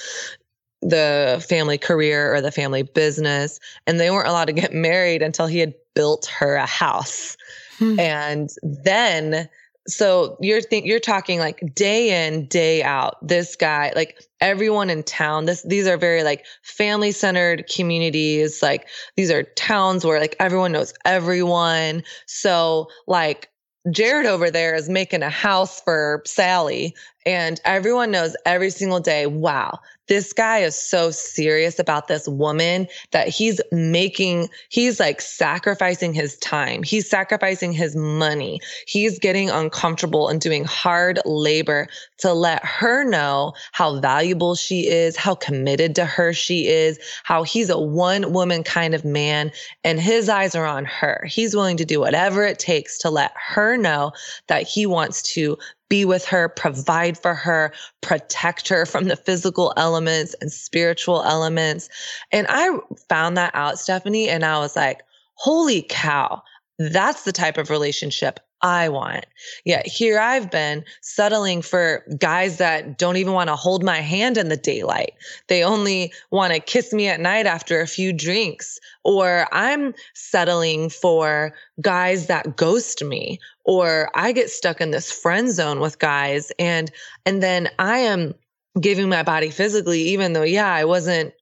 [0.83, 3.61] the family career or the family business.
[3.87, 7.37] And they weren't allowed to get married until he had built her a house.
[7.79, 7.99] Hmm.
[7.99, 9.49] And then
[9.89, 15.03] so you're think you're talking like day in day out this guy like everyone in
[15.03, 20.37] town this these are very like family centered communities like these are towns where like
[20.39, 23.49] everyone knows everyone so like
[23.91, 26.95] Jared over there is making a house for Sally,
[27.27, 32.89] and everyone knows every single day, wow, this guy is so serious about this woman
[33.13, 36.83] that he's making, he's like sacrificing his time.
[36.83, 38.61] He's sacrificing his money.
[38.87, 45.17] He's getting uncomfortable and doing hard labor to let her know how valuable she is,
[45.17, 49.53] how committed to her she is, how he's a one woman kind of man
[49.85, 51.25] and his eyes are on her.
[51.27, 54.13] He's willing to do whatever it takes to let her know
[54.49, 55.57] that he wants to
[55.93, 61.91] be with her, provide for her, protect her from the physical elements and spiritual elements.
[62.31, 62.79] And I
[63.11, 65.03] found that out, Stephanie, and I was like,
[65.35, 66.43] holy cow,
[66.79, 69.27] that's the type of relationship I want.
[69.65, 74.37] Yeah, here I've been settling for guys that don't even want to hold my hand
[74.37, 75.15] in the daylight.
[75.49, 78.79] They only want to kiss me at night after a few drinks.
[79.05, 85.51] Or I'm settling for guys that ghost me or I get stuck in this friend
[85.51, 86.91] zone with guys and
[87.27, 88.35] and then I am
[88.81, 91.35] giving my body physically even though yeah I wasn't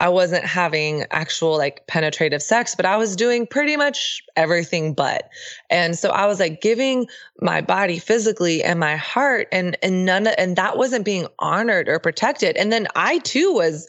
[0.00, 5.28] I wasn't having actual like penetrative sex but I was doing pretty much everything but.
[5.68, 7.06] And so I was like giving
[7.40, 11.88] my body physically and my heart and and none of, and that wasn't being honored
[11.88, 12.56] or protected.
[12.56, 13.86] And then I too was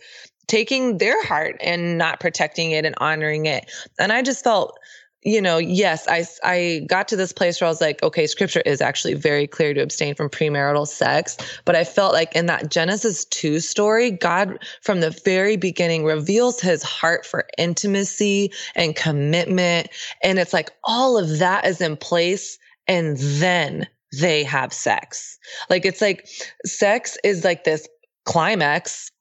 [0.48, 3.72] taking their heart and not protecting it and honoring it.
[3.98, 4.78] And I just felt
[5.24, 8.62] you know, yes, I I got to this place where I was like, okay, scripture
[8.62, 12.72] is actually very clear to abstain from premarital sex, but I felt like in that
[12.72, 19.90] Genesis 2 story, God from the very beginning reveals his heart for intimacy and commitment
[20.24, 22.58] and it's like all of that is in place
[22.88, 23.88] and then
[24.20, 25.38] they have sex.
[25.70, 26.28] Like it's like
[26.66, 27.88] sex is like this
[28.26, 29.12] climax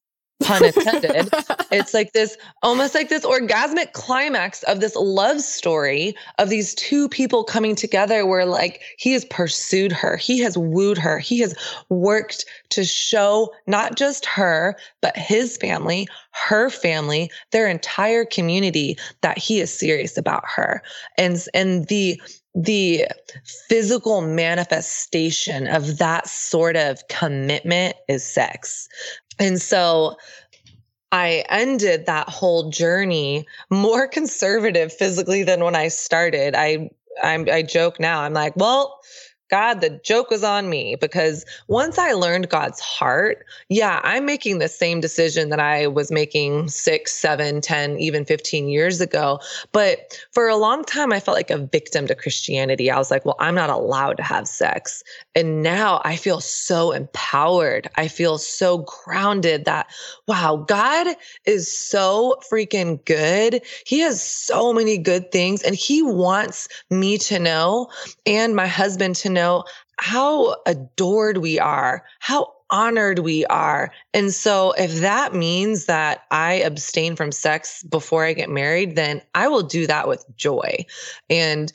[0.42, 1.29] pun intended.
[1.70, 7.09] it's like this almost like this orgasmic climax of this love story of these two
[7.09, 11.55] people coming together where like he has pursued her, he has wooed her, he has
[11.88, 19.38] worked to show not just her, but his family, her family, their entire community that
[19.38, 20.83] he is serious about her.
[21.16, 22.20] And and the
[22.54, 23.06] the
[23.68, 28.88] physical manifestation of that sort of commitment is sex.
[29.38, 30.16] And so
[31.12, 36.54] I ended that whole journey more conservative physically than when I started.
[36.54, 36.90] I
[37.22, 38.22] I'm, I joke now.
[38.22, 39.00] I'm like, well,
[39.50, 44.60] God, the joke was on me because once I learned God's heart, yeah, I'm making
[44.60, 49.40] the same decision that I was making six, seven, 10, even 15 years ago.
[49.72, 52.92] But for a long time, I felt like a victim to Christianity.
[52.92, 55.02] I was like, well, I'm not allowed to have sex.
[55.34, 57.90] And now I feel so empowered.
[57.96, 59.88] I feel so grounded that,
[60.28, 61.08] wow, God
[61.44, 63.62] is so freaking good.
[63.84, 67.88] He has so many good things and he wants me to know
[68.26, 69.64] and my husband to know know
[69.98, 73.92] how adored we are, how honored we are.
[74.14, 79.22] And so if that means that I abstain from sex before I get married, then
[79.35, 80.85] I will do that with joy.
[81.28, 81.72] And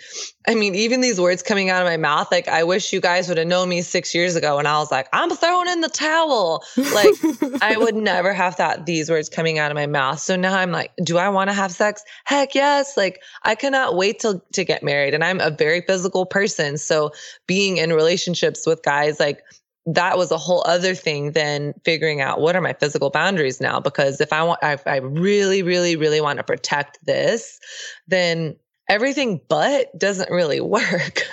[0.47, 3.27] I mean, even these words coming out of my mouth, like, I wish you guys
[3.27, 5.89] would have known me six years ago when I was like, I'm throwing in the
[5.89, 6.63] towel.
[6.77, 10.19] Like, I would never have thought these words coming out of my mouth.
[10.19, 12.03] So now I'm like, do I want to have sex?
[12.25, 12.95] Heck yes.
[12.95, 15.13] Like, I cannot wait till to get married.
[15.13, 16.77] And I'm a very physical person.
[16.77, 17.11] So
[17.47, 19.41] being in relationships with guys, like,
[19.85, 23.79] that was a whole other thing than figuring out what are my physical boundaries now
[23.79, 27.59] because if i want if i really really really want to protect this
[28.07, 28.55] then
[28.89, 31.23] everything but doesn't really work.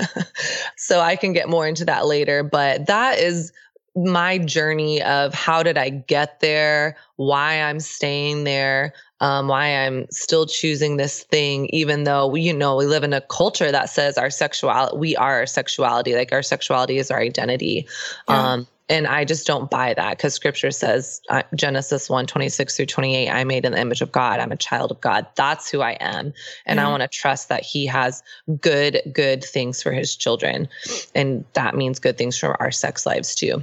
[0.76, 3.52] So i can get more into that later but that is
[3.94, 10.06] my journey of how did i get there why i'm staying there um, why I'm
[10.10, 13.88] still choosing this thing, even though we, you know, we live in a culture that
[13.88, 17.86] says our sexuality, we are our sexuality, like our sexuality is our identity.
[18.28, 18.52] Yeah.
[18.52, 22.86] Um, and I just don't buy that because scripture says, uh, Genesis 1 26 through
[22.86, 24.40] 28, I made in the image of God.
[24.40, 25.24] I'm a child of God.
[25.36, 26.34] That's who I am.
[26.66, 28.24] And I want to trust that He has
[28.60, 30.68] good, good things for His children.
[31.14, 33.62] And that means good things for our sex lives too.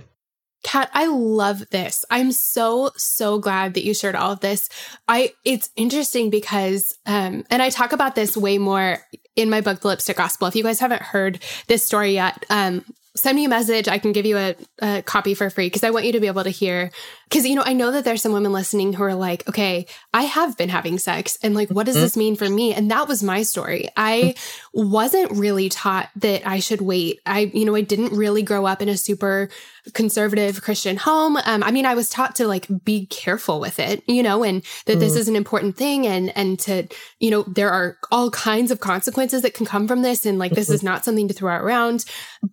[0.64, 2.04] Kat, I love this.
[2.10, 4.70] I'm so, so glad that you shared all of this.
[5.08, 9.00] I, it's interesting because, um, and I talk about this way more
[9.36, 10.48] in my book, The Lipstick Gospel.
[10.48, 12.84] If you guys haven't heard this story yet, um,
[13.16, 13.88] send me a message.
[13.88, 16.28] I can give you a, a copy for free because I want you to be
[16.28, 16.92] able to hear.
[17.30, 20.24] Because, you know, I know that there's some women listening who are like, okay, I
[20.24, 21.38] have been having sex.
[21.44, 22.04] And like, what does mm-hmm.
[22.04, 22.74] this mean for me?
[22.74, 23.88] And that was my story.
[23.96, 24.34] I
[24.74, 27.20] wasn't really taught that I should wait.
[27.28, 29.50] I, you know, I didn't really grow up in a super
[29.94, 31.38] conservative Christian home.
[31.38, 34.64] Um, I mean, I was taught to like be careful with it, you know, and
[34.86, 35.00] that mm.
[35.00, 36.88] this is an important thing and, and to,
[37.20, 40.26] you know, there are all kinds of consequences that can come from this.
[40.26, 40.76] And like, this mm-hmm.
[40.76, 42.06] is not something to throw around.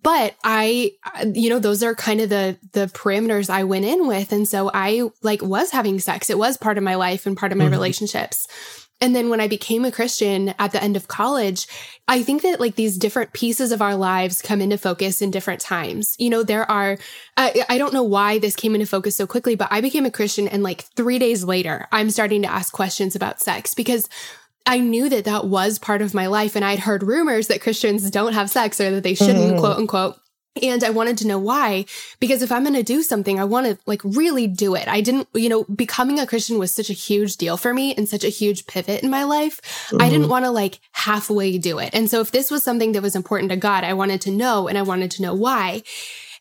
[0.03, 0.91] But I,
[1.33, 4.31] you know, those are kind of the, the parameters I went in with.
[4.31, 6.29] And so I like was having sex.
[6.29, 7.73] It was part of my life and part of my mm-hmm.
[7.73, 8.47] relationships.
[8.99, 11.67] And then when I became a Christian at the end of college,
[12.07, 15.61] I think that like these different pieces of our lives come into focus in different
[15.61, 16.15] times.
[16.17, 16.97] You know, there are,
[17.35, 20.11] I, I don't know why this came into focus so quickly, but I became a
[20.11, 24.09] Christian and like three days later, I'm starting to ask questions about sex because
[24.65, 26.55] I knew that that was part of my life.
[26.55, 29.59] And I'd heard rumors that Christians don't have sex or that they shouldn't, mm-hmm.
[29.59, 30.17] quote unquote.
[30.63, 31.85] And I wanted to know why,
[32.19, 34.87] because if I'm going to do something, I want to like really do it.
[34.87, 38.07] I didn't, you know, becoming a Christian was such a huge deal for me and
[38.07, 39.61] such a huge pivot in my life.
[39.61, 40.01] Mm-hmm.
[40.01, 41.91] I didn't want to like halfway do it.
[41.93, 44.67] And so if this was something that was important to God, I wanted to know
[44.67, 45.83] and I wanted to know why.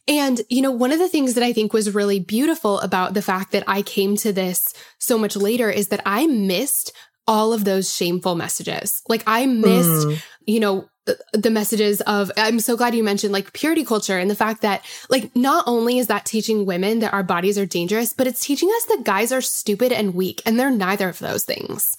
[0.09, 3.23] And, you know, one of the things that I think was really beautiful about the
[3.23, 6.93] fact that I came to this so much later is that I missed
[7.27, 9.03] all of those shameful messages.
[9.09, 10.23] Like I missed, mm.
[10.47, 10.89] you know,
[11.33, 14.85] the messages of I'm so glad you mentioned like purity culture and the fact that
[15.09, 18.69] like not only is that teaching women that our bodies are dangerous, but it's teaching
[18.69, 21.97] us that guys are stupid and weak and they're neither of those things.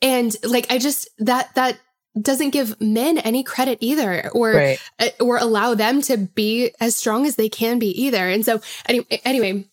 [0.00, 1.78] And like I just that that
[2.20, 4.80] doesn't give men any credit either or right.
[4.98, 8.28] Uh, or allow them to be as strong as they can be either.
[8.28, 9.64] And so anyway, anyway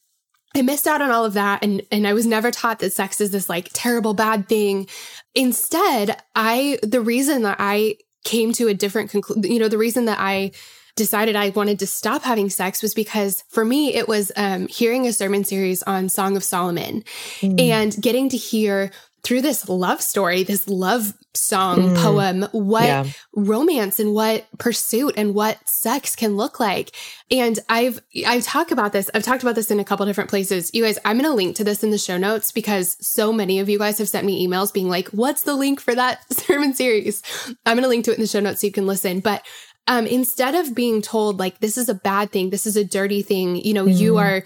[0.56, 3.22] I missed out on all of that and and I was never taught that sex
[3.22, 4.88] is this like terrible bad thing.
[5.34, 10.06] Instead, I the reason that I came to a different conclusion, you know, the reason
[10.06, 10.52] that I
[10.96, 15.08] decided I wanted to stop having sex was because for me it was um, hearing
[15.08, 17.04] a sermon series on Song of Solomon
[17.40, 17.60] mm.
[17.60, 18.92] and getting to hear
[19.24, 21.98] through this love story, this love song mm.
[21.98, 23.06] poem, what yeah.
[23.34, 26.92] romance and what pursuit and what sex can look like.
[27.32, 29.10] And I've, I talk about this.
[29.14, 30.72] I've talked about this in a couple different places.
[30.74, 33.60] You guys, I'm going to link to this in the show notes because so many
[33.60, 36.74] of you guys have sent me emails being like, what's the link for that sermon
[36.74, 37.24] series?
[37.66, 39.22] I'm going to link to it in the show notes so you can listen.
[39.22, 39.44] But
[39.88, 43.22] um, instead of being told like, this is a bad thing, this is a dirty
[43.22, 43.98] thing, you know, mm.
[43.98, 44.44] you are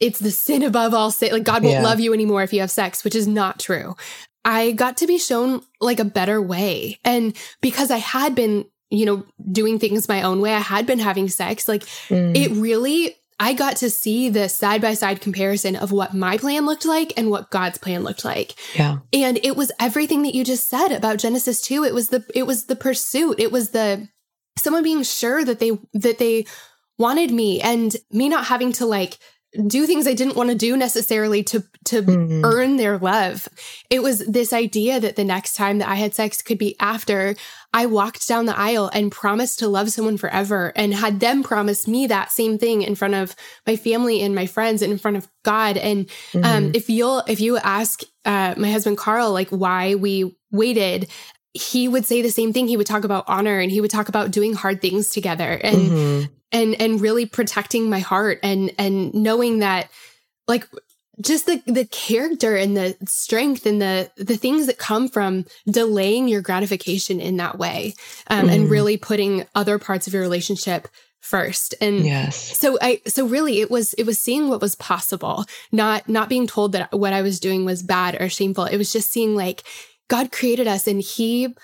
[0.00, 1.32] it's the sin above all sin.
[1.32, 1.82] Like God won't yeah.
[1.82, 3.96] love you anymore if you have sex, which is not true.
[4.44, 7.00] I got to be shown like a better way.
[7.04, 11.00] And because I had been, you know, doing things my own way, I had been
[11.00, 12.36] having sex, like mm.
[12.36, 16.64] it really, I got to see the side by side comparison of what my plan
[16.64, 18.54] looked like and what God's plan looked like.
[18.76, 18.98] Yeah.
[19.12, 21.82] And it was everything that you just said about Genesis 2.
[21.82, 23.40] It was the, it was the pursuit.
[23.40, 24.08] It was the,
[24.56, 26.46] someone being sure that they, that they
[26.98, 29.18] wanted me and me not having to like,
[29.56, 32.44] do things I didn't want to do necessarily to to mm-hmm.
[32.44, 33.48] earn their love.
[33.90, 37.34] It was this idea that the next time that I had sex could be after
[37.72, 41.86] I walked down the aisle and promised to love someone forever and had them promise
[41.86, 45.16] me that same thing in front of my family and my friends and in front
[45.16, 45.76] of God.
[45.76, 46.44] And um, mm-hmm.
[46.44, 51.08] um, if you'll if you ask uh, my husband Carl like why we waited
[51.56, 52.68] he would say the same thing.
[52.68, 55.76] He would talk about honor and he would talk about doing hard things together and
[55.76, 56.34] mm-hmm.
[56.52, 59.90] And and really protecting my heart and and knowing that
[60.46, 60.66] like
[61.20, 66.28] just the the character and the strength and the the things that come from delaying
[66.28, 67.94] your gratification in that way
[68.28, 68.54] um, mm.
[68.54, 70.88] and really putting other parts of your relationship
[71.20, 75.44] first and yes so i so really it was it was seeing what was possible
[75.72, 78.92] not not being told that what i was doing was bad or shameful it was
[78.92, 79.64] just seeing like
[80.08, 81.54] God created us and he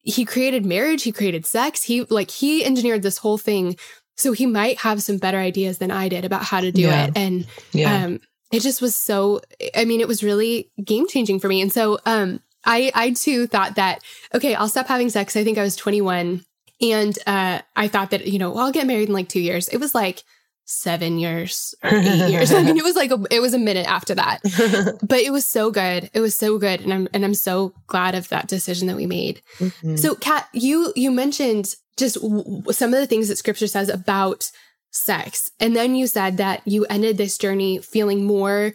[0.00, 3.76] he created marriage, he created sex, he like he engineered this whole thing.
[4.18, 7.06] So he might have some better ideas than I did about how to do yeah.
[7.06, 7.12] it.
[7.16, 8.04] And yeah.
[8.04, 8.20] um
[8.52, 9.40] it just was so
[9.74, 11.60] I mean, it was really game changing for me.
[11.62, 14.02] And so um I I too thought that,
[14.34, 15.36] okay, I'll stop having sex.
[15.36, 16.44] I think I was 21.
[16.80, 19.68] And uh I thought that, you know, well, I'll get married in like two years.
[19.68, 20.24] It was like
[20.68, 22.52] seven years or eight years.
[22.52, 24.40] I mean, it was like a, it was a minute after that,
[25.02, 26.10] but it was so good.
[26.12, 29.06] It was so good, and I'm and I'm so glad of that decision that we
[29.06, 29.42] made.
[29.58, 29.96] Mm-hmm.
[29.96, 34.50] So, Kat, you you mentioned just w- some of the things that Scripture says about
[34.90, 38.72] sex, and then you said that you ended this journey feeling more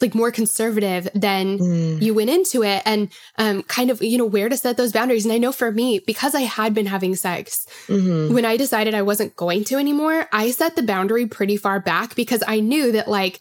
[0.00, 2.00] like more conservative than mm.
[2.00, 5.24] you went into it and um, kind of, you know, where to set those boundaries.
[5.24, 8.32] And I know for me, because I had been having sex, mm-hmm.
[8.32, 12.14] when I decided I wasn't going to anymore, I set the boundary pretty far back
[12.14, 13.40] because I knew that like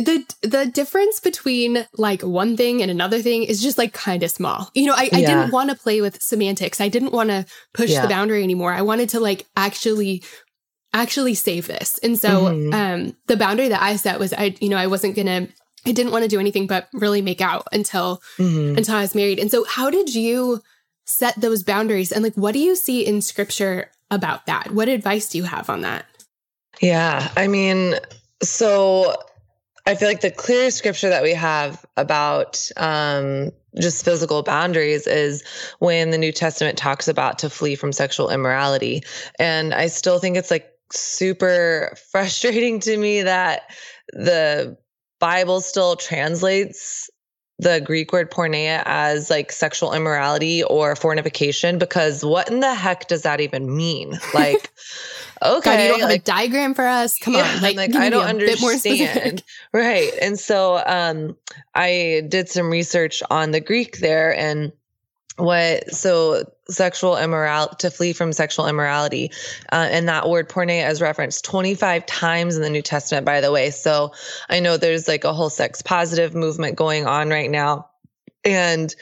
[0.00, 4.30] the the difference between like one thing and another thing is just like kind of
[4.30, 4.70] small.
[4.74, 5.18] You know, I, yeah.
[5.18, 6.80] I didn't want to play with semantics.
[6.80, 8.02] I didn't want to push yeah.
[8.02, 8.72] the boundary anymore.
[8.72, 10.22] I wanted to like actually
[10.92, 11.98] actually save this.
[11.98, 12.74] And so mm-hmm.
[12.74, 15.52] um the boundary that I set was I you know, I wasn't going to
[15.86, 18.76] I didn't want to do anything but really make out until mm-hmm.
[18.76, 19.38] until I was married.
[19.38, 20.60] And so how did you
[21.06, 24.72] set those boundaries and like what do you see in scripture about that?
[24.72, 26.06] What advice do you have on that?
[26.80, 27.96] Yeah, I mean,
[28.42, 29.16] so
[29.90, 33.50] I feel like the clearest scripture that we have about um,
[33.80, 35.42] just physical boundaries is
[35.80, 39.02] when the New Testament talks about to flee from sexual immorality.
[39.40, 43.62] And I still think it's like super frustrating to me that
[44.12, 44.76] the
[45.18, 47.10] Bible still translates
[47.60, 53.06] the Greek word porneia as like sexual immorality or fornication because what in the heck
[53.08, 54.18] does that even mean?
[54.32, 54.70] Like,
[55.42, 57.18] okay, God, you don't have a diagram for us.
[57.18, 59.42] Come yeah, on, like, like I don't understand.
[59.72, 61.36] Right, and so um,
[61.74, 64.72] I did some research on the Greek there and
[65.40, 69.30] what so sexual immorality to flee from sexual immorality.
[69.72, 73.52] Uh, and that word porneia is referenced 25 times in the new testament by the
[73.52, 73.70] way.
[73.70, 74.12] So
[74.48, 77.88] i know there's like a whole sex positive movement going on right now.
[78.44, 78.94] And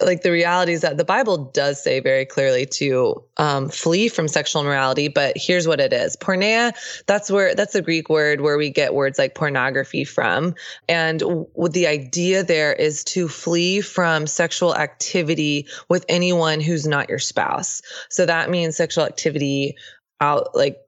[0.00, 4.28] like the reality is that the Bible does say very clearly to um, flee from
[4.28, 6.72] sexual immorality, but here's what it is: porneia.
[7.06, 10.54] That's where that's the Greek word where we get words like pornography from,
[10.88, 17.08] and w- the idea there is to flee from sexual activity with anyone who's not
[17.08, 17.82] your spouse.
[18.08, 19.76] So that means sexual activity
[20.20, 20.83] out like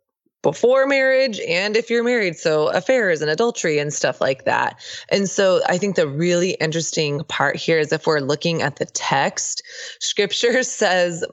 [0.46, 2.37] before marriage and if you're married.
[2.37, 4.78] So affairs and adultery and stuff like that.
[5.09, 8.85] And so I think the really interesting part here is if we're looking at the
[8.87, 9.64] text,
[9.98, 11.24] scripture says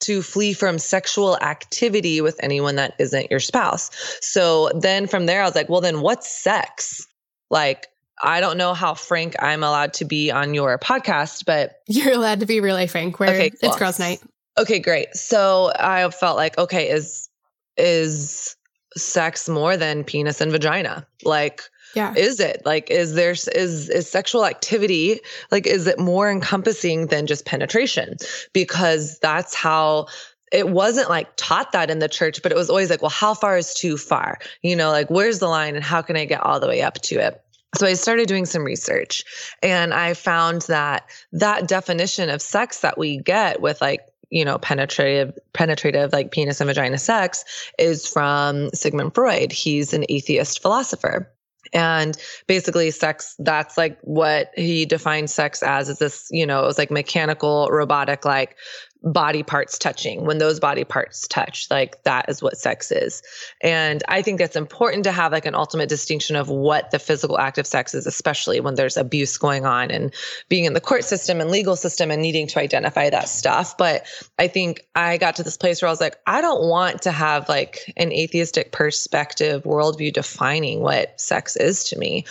[0.00, 3.90] to flee from sexual activity with anyone that isn't your spouse.
[4.20, 7.06] So then from there, I was like, well, then what's sex?
[7.48, 7.86] Like,
[8.22, 12.40] I don't know how frank I'm allowed to be on your podcast, but you're allowed
[12.40, 13.18] to be really frank.
[13.18, 13.58] Where okay, cool.
[13.62, 14.20] it's girls' night.
[14.58, 15.14] Okay, great.
[15.14, 17.30] So I felt like, okay, is
[17.78, 18.56] is
[19.02, 21.06] sex more than penis and vagina?
[21.24, 21.62] Like,
[21.94, 22.14] yeah.
[22.16, 25.20] is it like is there is is sexual activity
[25.50, 28.16] like is it more encompassing than just penetration?
[28.52, 30.06] Because that's how
[30.52, 33.34] it wasn't like taught that in the church, but it was always like, well, how
[33.34, 34.38] far is too far?
[34.62, 36.94] You know, like where's the line and how can I get all the way up
[37.02, 37.42] to it?
[37.76, 39.24] So I started doing some research
[39.62, 44.58] and I found that that definition of sex that we get with like you know
[44.58, 47.44] penetrative penetrative like penis and vagina sex
[47.78, 49.52] is from Sigmund Freud.
[49.52, 51.32] He's an atheist philosopher.
[51.72, 52.16] And
[52.46, 56.78] basically, sex, that's like what he defined sex as is this, you know, it was
[56.78, 58.56] like mechanical, robotic, like
[59.02, 63.22] body parts touching when those body parts touch like that is what sex is.
[63.62, 67.38] And i think that's important to have like an ultimate distinction of what the physical
[67.38, 70.12] act of sex is especially when there's abuse going on and
[70.48, 73.76] being in the court system and legal system and needing to identify that stuff.
[73.76, 74.06] But
[74.38, 77.12] i think i got to this place where i was like i don't want to
[77.12, 82.24] have like an atheistic perspective worldview defining what sex is to me.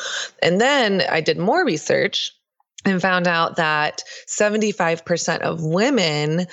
[0.44, 2.34] And then i did more research
[2.86, 6.48] and found out that 75% of women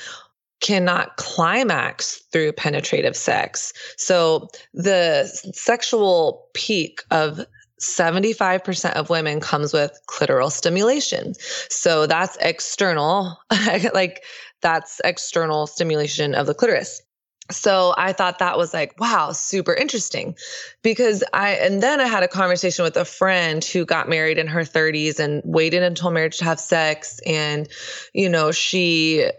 [0.60, 3.72] cannot climax through penetrative sex.
[3.96, 7.44] So the sexual peak of
[7.80, 11.34] 75% of women comes with clitoral stimulation.
[11.68, 13.36] So that's external,
[13.92, 14.24] like
[14.62, 17.02] that's external stimulation of the clitoris
[17.50, 20.36] so I thought that was like, wow, super interesting.
[20.82, 24.46] Because I, and then I had a conversation with a friend who got married in
[24.46, 27.20] her 30s and waited until marriage to have sex.
[27.26, 27.68] And,
[28.14, 29.30] you know, she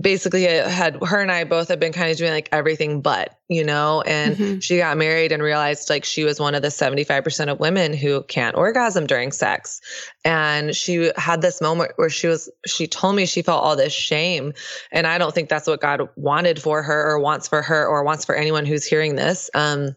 [0.00, 3.38] basically I had her and I both have been kind of doing like everything but,
[3.48, 4.58] you know, and mm-hmm.
[4.60, 8.22] she got married and realized like she was one of the 75% of women who
[8.22, 9.80] can't orgasm during sex.
[10.24, 13.92] And she had this moment where she was, she told me she felt all this
[13.92, 14.52] shame.
[14.92, 18.02] And I don't think that's what God wanted for her or wants for her or
[18.04, 19.50] wants for anyone who's hearing this.
[19.54, 19.94] Um,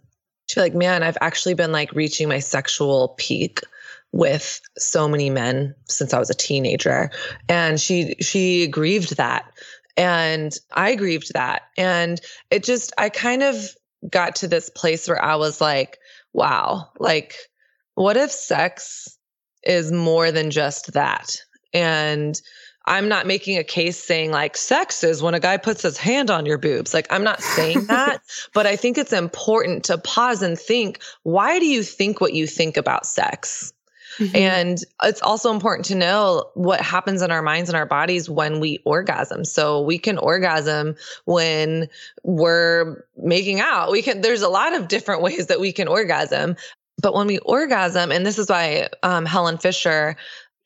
[0.48, 3.62] she's like, man, I've actually been like reaching my sexual peak
[4.14, 7.12] with so many men since I was a teenager.
[7.48, 9.46] And she she grieved that
[9.98, 11.64] and I grieved that.
[11.78, 12.20] And
[12.50, 13.56] it just, I kind of
[14.10, 16.00] got to this place where I was like,
[16.34, 17.36] wow, like,
[17.96, 19.18] what if sex
[19.64, 21.36] is more than just that?
[21.74, 22.40] And
[22.86, 26.32] I'm not making a case saying like sex is when a guy puts his hand
[26.32, 26.94] on your boobs.
[26.94, 28.22] Like, I'm not saying that,
[28.54, 32.48] but I think it's important to pause and think why do you think what you
[32.48, 33.72] think about sex?
[34.18, 34.36] Mm-hmm.
[34.36, 38.60] And it's also important to know what happens in our minds and our bodies when
[38.60, 39.46] we orgasm.
[39.46, 40.96] So we can orgasm
[41.26, 41.90] when
[42.24, 43.92] we're making out.
[43.92, 46.56] We can, there's a lot of different ways that we can orgasm.
[47.02, 50.18] But when we orgasm, and this is why um, Helen Fisher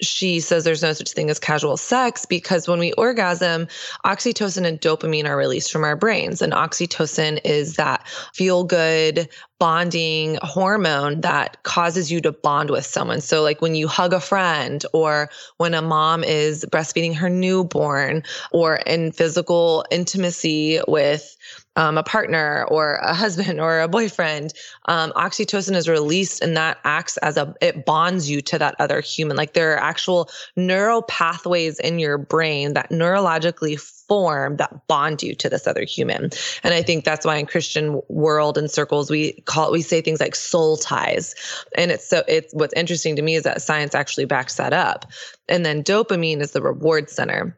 [0.01, 3.67] she says there's no such thing as casual sex because when we orgasm,
[4.05, 6.41] oxytocin and dopamine are released from our brains.
[6.41, 9.29] And oxytocin is that feel good
[9.59, 13.21] bonding hormone that causes you to bond with someone.
[13.21, 18.23] So, like when you hug a friend, or when a mom is breastfeeding her newborn,
[18.51, 21.35] or in physical intimacy with
[21.75, 24.53] um, a partner or a husband or a boyfriend,
[24.85, 29.01] um, oxytocin is released and that acts as a, it bonds you to that other
[29.01, 29.37] human.
[29.37, 35.35] Like there are actual neural pathways in your brain that neurologically form that bond you
[35.35, 36.29] to this other human.
[36.63, 40.19] And I think that's why in Christian world and circles, we call we say things
[40.19, 41.35] like soul ties.
[41.77, 45.05] And it's so, it's what's interesting to me is that science actually backs that up.
[45.47, 47.57] And then dopamine is the reward center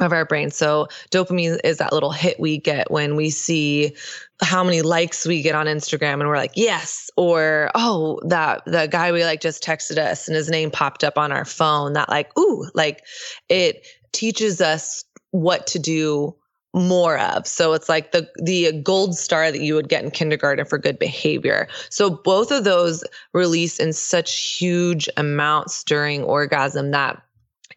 [0.00, 0.50] of our brain.
[0.50, 3.96] So dopamine is that little hit we get when we see
[4.42, 8.86] how many likes we get on Instagram and we're like, yes, or oh, that the
[8.86, 11.94] guy we like just texted us and his name popped up on our phone.
[11.94, 13.04] That like, ooh, like
[13.48, 16.34] it teaches us what to do
[16.76, 17.46] more of.
[17.46, 20.98] So it's like the the gold star that you would get in kindergarten for good
[20.98, 21.68] behavior.
[21.88, 23.02] So both of those
[23.32, 27.22] release in such huge amounts during orgasm that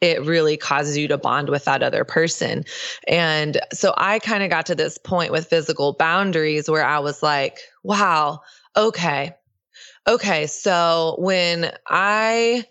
[0.02, 2.64] it really causes you to bond with that other person.
[3.08, 7.22] And so I kind of got to this point with physical boundaries where I was
[7.24, 8.42] like, wow,
[8.76, 9.36] okay.
[10.08, 12.66] Okay, so when I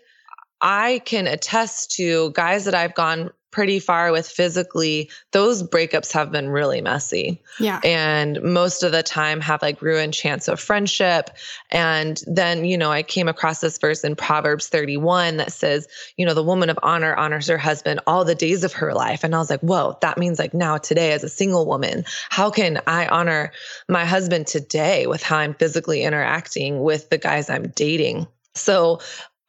[0.61, 6.31] I can attest to guys that I've gone pretty far with physically, those breakups have
[6.31, 7.41] been really messy.
[7.59, 7.79] Yeah.
[7.83, 11.29] And most of the time have like ruined chance of friendship.
[11.71, 15.87] And then, you know, I came across this verse in Proverbs 31 that says,
[16.17, 19.23] you know, the woman of honor honors her husband all the days of her life.
[19.23, 22.51] And I was like, whoa, that means like now today as a single woman, how
[22.51, 23.51] can I honor
[23.87, 28.27] my husband today with how I'm physically interacting with the guys I'm dating?
[28.55, 28.99] So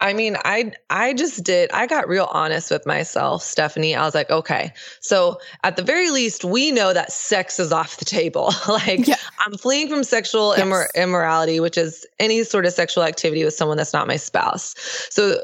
[0.01, 1.71] I mean, I I just did.
[1.73, 3.95] I got real honest with myself, Stephanie.
[3.95, 7.99] I was like, okay, so at the very least, we know that sex is off
[7.99, 8.53] the table.
[8.69, 9.17] like, yeah.
[9.45, 10.67] I'm fleeing from sexual yes.
[10.67, 14.75] immor- immorality, which is any sort of sexual activity with someone that's not my spouse.
[15.11, 15.37] So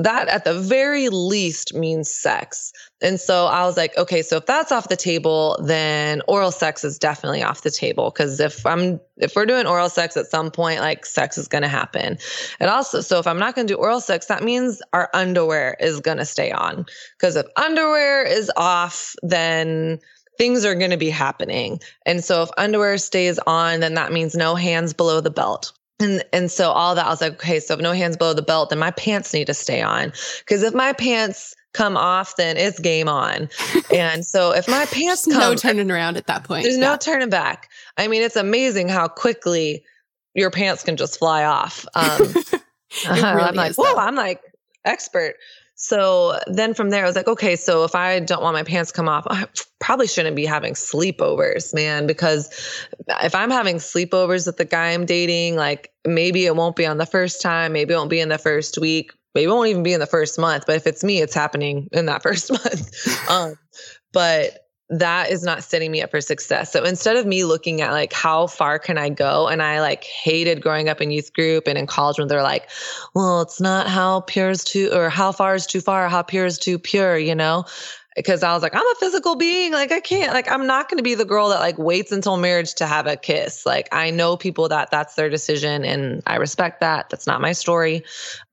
[0.00, 2.72] that at the very least means sex.
[3.02, 6.84] And so I was like, okay, so if that's off the table, then oral sex
[6.84, 8.10] is definitely off the table.
[8.12, 11.62] Cause if I'm, if we're doing oral sex at some point, like sex is going
[11.62, 12.16] to happen.
[12.60, 15.76] And also, so if I'm not going to do oral sex, that means our underwear
[15.80, 16.86] is going to stay on.
[17.20, 19.98] Cause if underwear is off, then
[20.38, 21.80] things are going to be happening.
[22.06, 25.72] And so if underwear stays on, then that means no hands below the belt.
[25.98, 28.42] And, and so all that, I was like, okay, so if no hands below the
[28.42, 30.12] belt, then my pants need to stay on.
[30.46, 33.48] Cause if my pants come off, then it's game on.
[33.92, 36.64] And so if my pants come, no turning around at that point.
[36.64, 36.90] There's yeah.
[36.90, 37.70] no turning back.
[37.96, 39.84] I mean, it's amazing how quickly
[40.34, 41.86] your pants can just fly off.
[41.94, 42.18] Um,
[43.08, 44.40] really I'm like, whoa, I'm like
[44.84, 45.36] expert.
[45.74, 48.92] So then from there, I was like, okay, so if I don't want my pants
[48.92, 49.46] to come off, I
[49.80, 52.50] probably shouldn't be having sleepovers, man, because
[53.22, 56.98] if I'm having sleepovers with the guy I'm dating, like maybe it won't be on
[56.98, 59.82] the first time, maybe it won't be in the first week, maybe it won't even
[59.82, 63.30] be in the first month, but if it's me, it's happening in that first month.
[63.30, 63.54] um,
[64.12, 64.58] but
[64.92, 66.70] that is not setting me up for success.
[66.70, 70.04] So instead of me looking at like how far can I go, and I like
[70.04, 72.68] hated growing up in youth group and in college when they're like,
[73.14, 76.44] well, it's not how pure is too, or how far is too far, how pure
[76.44, 77.64] is too pure, you know?
[78.14, 79.72] Because I was like, I'm a physical being.
[79.72, 82.36] Like, I can't, like, I'm not going to be the girl that like waits until
[82.36, 83.64] marriage to have a kiss.
[83.64, 87.08] Like, I know people that that's their decision and I respect that.
[87.08, 88.04] That's not my story.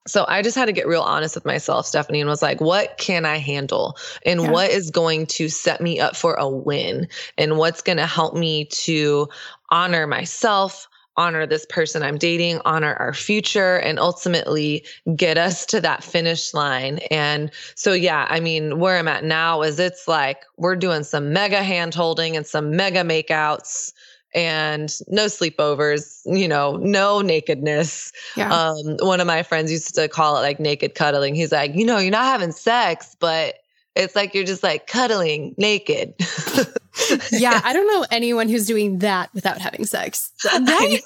[0.08, 2.98] So I just had to get real honest with myself, Stephanie, and was like, what
[2.98, 3.98] can I handle?
[4.26, 4.52] And yeah.
[4.52, 7.08] what is going to set me up for a win?
[7.38, 9.28] And what's going to help me to
[9.70, 10.88] honor myself,
[11.18, 14.86] honor this person I'm dating, honor our future, and ultimately
[15.16, 17.00] get us to that finish line.
[17.12, 21.34] And so, yeah, I mean, where I'm at now is it's like we're doing some
[21.34, 23.92] mega hand holding and some mega makeouts
[24.34, 28.12] and no sleepovers, you know, no nakedness.
[28.36, 28.54] Yeah.
[28.54, 31.36] Um, one of my friends used to call it like naked cuddling.
[31.36, 33.56] He's like, you know, you're not having sex, but
[33.96, 36.14] it's like you're just like cuddling naked.
[37.32, 40.32] yeah, I don't know anyone who's doing that without having sex.
[40.46, 41.02] Right?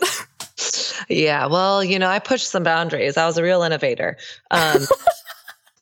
[1.10, 3.18] yeah, well, you know, I pushed some boundaries.
[3.18, 4.18] I was a real innovator.
[4.52, 4.82] Um,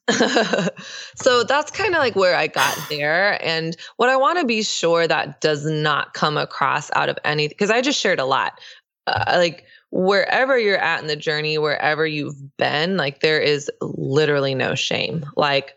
[1.16, 3.44] so that's kind of like where I got there.
[3.46, 7.48] And what I want to be sure that does not come across out of any,
[7.48, 8.60] because I just shared a lot.
[9.08, 14.56] Uh, like wherever you're at in the journey, wherever you've been, like there is literally
[14.56, 15.26] no shame.
[15.36, 15.76] Like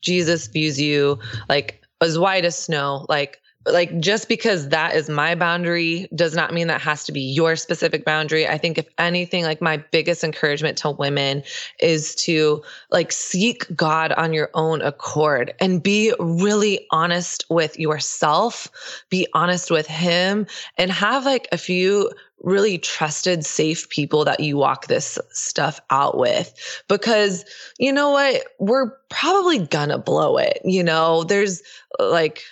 [0.00, 1.18] Jesus views you
[1.48, 3.06] like as white as snow.
[3.08, 7.20] Like like just because that is my boundary does not mean that has to be
[7.20, 8.48] your specific boundary.
[8.48, 11.42] I think if anything like my biggest encouragement to women
[11.78, 18.68] is to like seek God on your own accord and be really honest with yourself,
[19.10, 20.46] be honest with him
[20.78, 22.10] and have like a few
[22.42, 26.82] really trusted, safe people that you walk this stuff out with.
[26.88, 27.44] Because
[27.78, 28.42] you know what?
[28.58, 30.60] We're probably gonna blow it.
[30.64, 31.62] You know, there's
[31.98, 32.42] like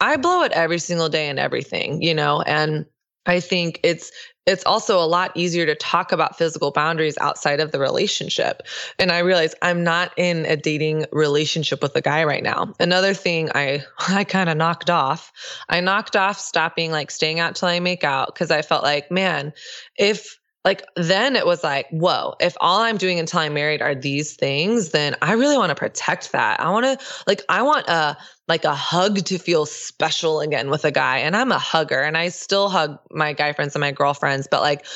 [0.00, 2.86] I blow it every single day and everything, you know, and
[3.26, 4.10] I think it's
[4.46, 8.62] it's also a lot easier to talk about physical boundaries outside of the relationship.
[8.98, 12.72] And I realize I'm not in a dating relationship with a guy right now.
[12.80, 15.32] Another thing I I kind of knocked off.
[15.68, 19.10] I knocked off stopping like staying out till I make out because I felt like,
[19.10, 19.52] man,
[19.96, 23.94] if like then it was like, whoa, if all I'm doing until I'm married are
[23.94, 26.60] these things, then I really want to protect that.
[26.60, 28.16] I want to like I want a
[28.48, 31.18] like a hug to feel special again with a guy.
[31.18, 34.62] And I'm a hugger and I still hug my guy friends and my girlfriends, but
[34.62, 34.86] like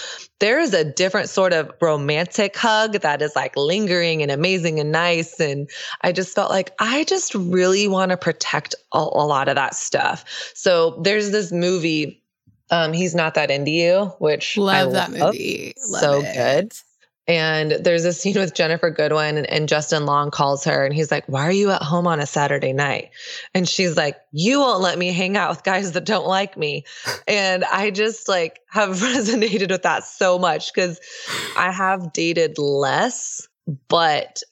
[0.41, 4.91] there is a different sort of romantic hug that is like lingering and amazing and
[4.91, 5.39] nice.
[5.39, 5.69] And
[6.01, 9.75] I just felt like I just really want to protect a, a lot of that
[9.75, 10.25] stuff.
[10.55, 12.22] So there's this movie
[12.73, 15.35] um, he's not that into you, which love I that love.
[15.35, 15.75] movie.
[15.89, 16.35] Love so it.
[16.35, 16.73] good.
[17.29, 21.11] And there's a scene with Ginnifer Goodwin and, and, Justin Long calls her and he's
[21.11, 23.11] like, Why are you at home on a Saturday night?
[23.55, 26.85] And she's like, You won't let me hang out with guys that don't like me.
[27.29, 30.99] And I just like have resonated with that so much because
[31.57, 33.47] I have dated less,
[33.89, 34.43] but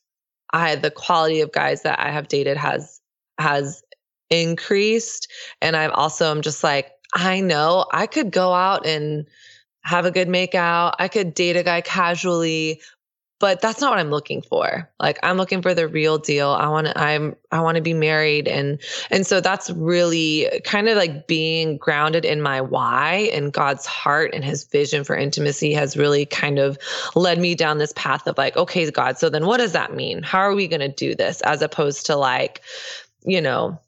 [0.52, 3.00] I the quality of guys that I have dated has
[3.38, 3.82] has
[4.28, 5.26] increased.
[5.62, 9.26] And I've also I'm just like, I know I could go out and
[9.82, 10.96] have a good make out.
[10.98, 12.80] I could date a guy casually,
[13.40, 14.88] but that's not what I'm looking for.
[15.00, 16.50] Like I'm looking for the real deal.
[16.50, 18.80] I want to I'm I want to be married and
[19.10, 24.32] and so that's really kind of like being grounded in my why and God's heart
[24.34, 26.78] and his vision for intimacy has really kind of
[27.14, 30.22] led me down this path of like okay God, so then what does that mean?
[30.22, 32.60] How are we going to do this as opposed to like
[33.24, 33.80] you know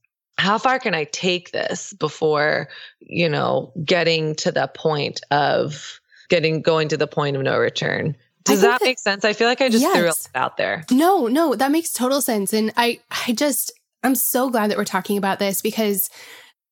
[0.42, 2.68] how far can I take this before,
[2.98, 8.16] you know, getting to the point of getting going to the point of no return?
[8.42, 9.24] Does that, that, make sense?
[9.24, 9.96] I feel like I just yes.
[9.96, 10.84] threw it out there.
[10.90, 12.52] No, no, that makes total sense.
[12.52, 13.70] And I I just
[14.02, 16.10] I'm so glad that we're talking about this because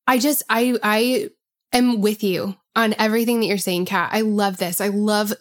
[0.05, 1.29] I just I I
[1.71, 4.09] am with you on everything that you're saying, Kat.
[4.11, 4.81] I love this.
[4.81, 5.31] I love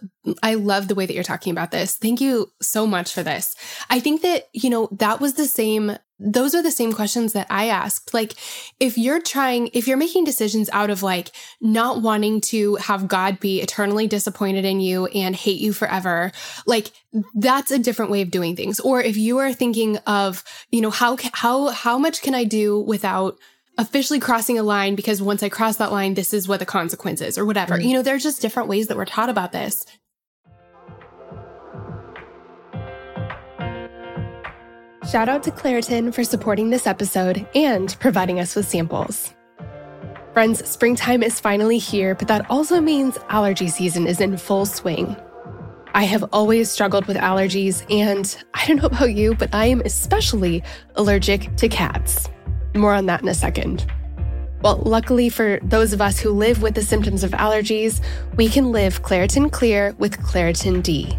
[0.40, 1.96] I love the way that you're talking about this.
[1.96, 3.56] Thank you so much for this.
[3.88, 7.46] I think that, you know, that was the same those are the same questions that
[7.48, 8.12] I asked.
[8.12, 8.34] Like,
[8.78, 13.40] if you're trying, if you're making decisions out of like not wanting to have God
[13.40, 16.30] be eternally disappointed in you and hate you forever,
[16.66, 16.92] like
[17.34, 18.78] that's a different way of doing things.
[18.80, 22.78] Or if you are thinking of, you know, how, how, how much can I do
[22.78, 23.38] without
[23.78, 27.22] officially crossing a line because once I cross that line, this is what the consequence
[27.22, 27.76] is or whatever.
[27.76, 27.88] Mm-hmm.
[27.88, 29.86] You know, there's just different ways that we're taught about this.
[35.08, 39.34] Shout out to Claritin for supporting this episode and providing us with samples.
[40.34, 45.16] Friends, springtime is finally here, but that also means allergy season is in full swing.
[45.94, 49.80] I have always struggled with allergies, and I don't know about you, but I am
[49.80, 50.62] especially
[50.96, 52.28] allergic to cats.
[52.74, 53.86] More on that in a second.
[54.62, 58.02] Well, luckily for those of us who live with the symptoms of allergies,
[58.36, 61.18] we can live Claritin Clear with Claritin D.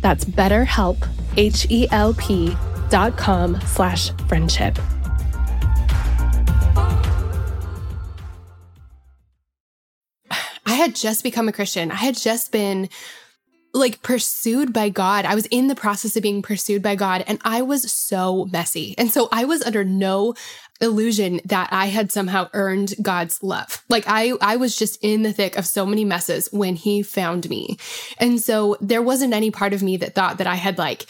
[0.00, 2.56] That's betterhelp, H-E-L-P
[2.88, 4.78] dot com slash friendship.
[10.66, 11.90] I had just become a Christian.
[11.90, 12.88] I had just been
[13.72, 15.24] like pursued by God.
[15.24, 18.94] I was in the process of being pursued by God and I was so messy.
[18.98, 20.34] And so I was under no
[20.80, 23.84] illusion that I had somehow earned God's love.
[23.88, 27.48] Like I I was just in the thick of so many messes when he found
[27.48, 27.78] me.
[28.18, 31.06] And so there wasn't any part of me that thought that I had like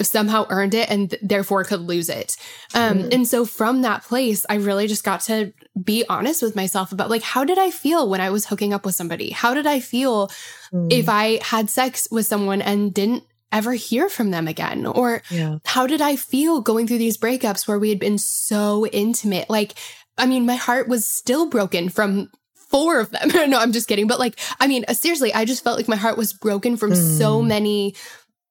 [0.00, 2.36] somehow earned it and th- therefore could lose it.
[2.74, 3.14] Um, mm.
[3.14, 5.52] and so from that place, I really just got to
[5.82, 8.84] be honest with myself about like, how did I feel when I was hooking up
[8.84, 9.30] with somebody?
[9.30, 10.28] How did I feel
[10.72, 10.92] mm.
[10.92, 14.86] if I had sex with someone and didn't ever hear from them again?
[14.86, 15.58] Or yeah.
[15.64, 19.48] how did I feel going through these breakups where we had been so intimate?
[19.50, 19.74] Like,
[20.18, 23.28] I mean, my heart was still broken from four of them.
[23.50, 24.06] no, I'm just kidding.
[24.06, 27.18] But like, I mean, seriously, I just felt like my heart was broken from mm.
[27.18, 27.94] so many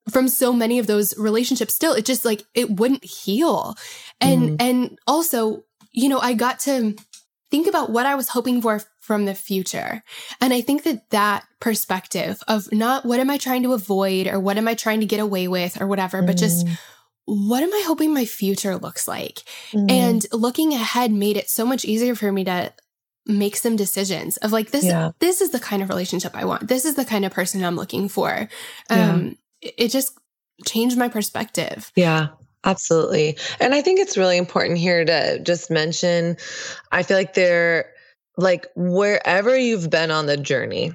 [0.10, 3.76] from so many of those relationships still it just like it wouldn't heal
[4.20, 4.56] and mm.
[4.60, 6.96] and also you know i got to
[7.52, 10.04] think about what i was hoping for from the future
[10.40, 14.40] and i think that that perspective of not what am i trying to avoid or
[14.40, 16.28] what am i trying to get away with or whatever mm.
[16.28, 16.78] but just mm.
[17.26, 19.44] what am i hoping my future looks like
[19.74, 19.92] mm.
[19.92, 22.72] and looking ahead made it so much easier for me to
[23.28, 25.12] make some decisions of like this yeah.
[25.20, 27.76] this is the kind of relationship i want this is the kind of person i'm
[27.76, 28.48] looking for
[28.90, 30.18] um it just
[30.66, 31.92] changed my perspective.
[31.96, 32.30] Yeah.
[32.64, 33.38] Absolutely.
[33.60, 36.38] And I think it's really important here to just mention
[36.92, 37.92] I feel like they're
[38.38, 40.94] like wherever you've been on the journey,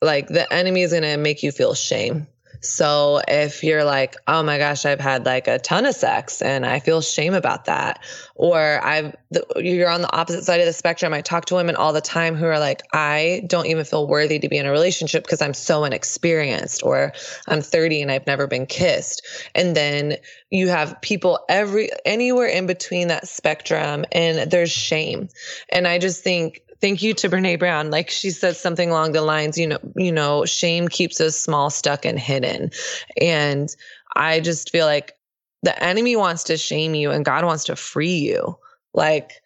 [0.00, 2.26] like the enemy is going to make you feel shame.
[2.64, 6.64] So if you're like, oh my gosh, I've had like a ton of sex and
[6.64, 8.04] I feel shame about that,
[8.36, 9.16] or I've,
[9.56, 11.12] you're on the opposite side of the spectrum.
[11.12, 14.38] I talk to women all the time who are like, I don't even feel worthy
[14.38, 17.12] to be in a relationship because I'm so inexperienced, or
[17.48, 19.26] I'm 30 and I've never been kissed.
[19.56, 20.18] And then
[20.50, 25.30] you have people every, anywhere in between that spectrum and there's shame.
[25.68, 27.90] And I just think thank you to Brene Brown.
[27.90, 31.70] Like she said something along the lines, you know, you know, shame keeps us small,
[31.70, 32.70] stuck, and hidden.
[33.18, 33.74] And
[34.14, 35.16] I just feel like
[35.62, 38.58] the enemy wants to shame you and God wants to free you.
[38.92, 39.40] Like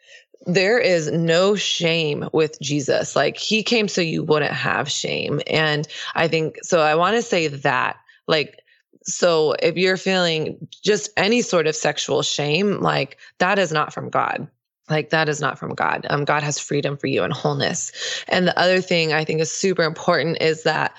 [0.46, 3.14] there is no shame with Jesus.
[3.14, 5.40] Like he came so you wouldn't have shame.
[5.46, 8.60] And I think so I want to say that like
[9.02, 14.08] so if you're feeling just any sort of sexual shame, like that is not from
[14.08, 14.48] God
[14.88, 16.06] like that is not from God.
[16.08, 17.92] Um, God has freedom for you and wholeness.
[18.28, 20.94] And the other thing I think is super important is that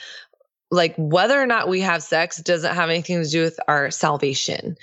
[0.70, 4.78] like whether or not we have sex doesn't have anything to do with our salvation.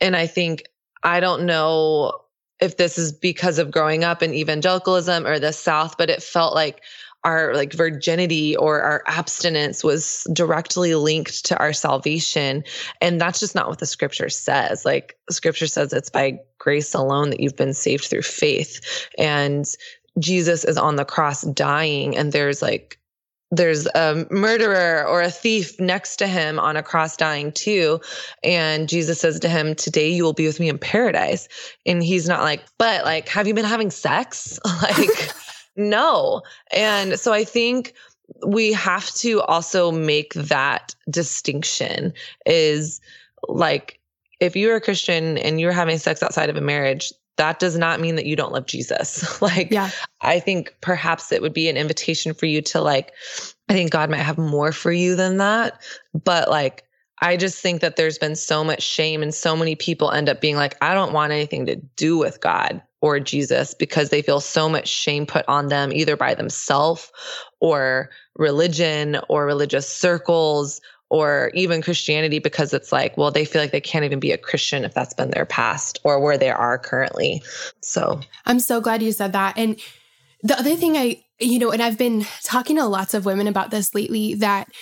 [0.00, 0.68] And I think
[1.02, 2.20] I don't know
[2.60, 6.54] if this is because of growing up in evangelicalism or the South, but it felt
[6.54, 6.82] like
[7.24, 12.62] our like virginity or our abstinence was directly linked to our salvation
[13.00, 17.30] and that's just not what the scripture says like scripture says it's by grace alone
[17.30, 19.74] that you've been saved through faith and
[20.18, 22.98] jesus is on the cross dying and there's like
[23.50, 28.00] there's a murderer or a thief next to him on a cross dying too.
[28.42, 31.48] And Jesus says to him, Today you will be with me in paradise.
[31.86, 34.58] And he's not like, But like, have you been having sex?
[34.82, 35.32] like,
[35.76, 36.42] no.
[36.72, 37.94] And so I think
[38.46, 42.12] we have to also make that distinction
[42.46, 43.00] is
[43.48, 44.00] like
[44.40, 48.00] if you're a Christian and you're having sex outside of a marriage, that does not
[48.00, 49.40] mean that you don't love Jesus.
[49.42, 49.90] like yeah.
[50.20, 53.12] I think perhaps it would be an invitation for you to like
[53.68, 55.80] I think God might have more for you than that,
[56.12, 56.84] but like
[57.20, 60.40] I just think that there's been so much shame and so many people end up
[60.40, 64.40] being like I don't want anything to do with God or Jesus because they feel
[64.40, 67.12] so much shame put on them either by themselves
[67.60, 70.80] or religion or religious circles
[71.10, 74.38] or even Christianity because it's like, well, they feel like they can't even be a
[74.38, 77.42] Christian if that's been their past or where they are currently.
[77.82, 79.58] So I'm so glad you said that.
[79.58, 79.78] And
[80.42, 83.70] the other thing I, you know, and I've been talking to lots of women about
[83.70, 84.72] this lately that,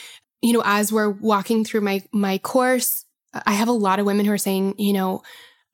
[0.41, 3.05] you know, as we're walking through my my course,
[3.35, 5.25] I have a lot of women who are saying, you know,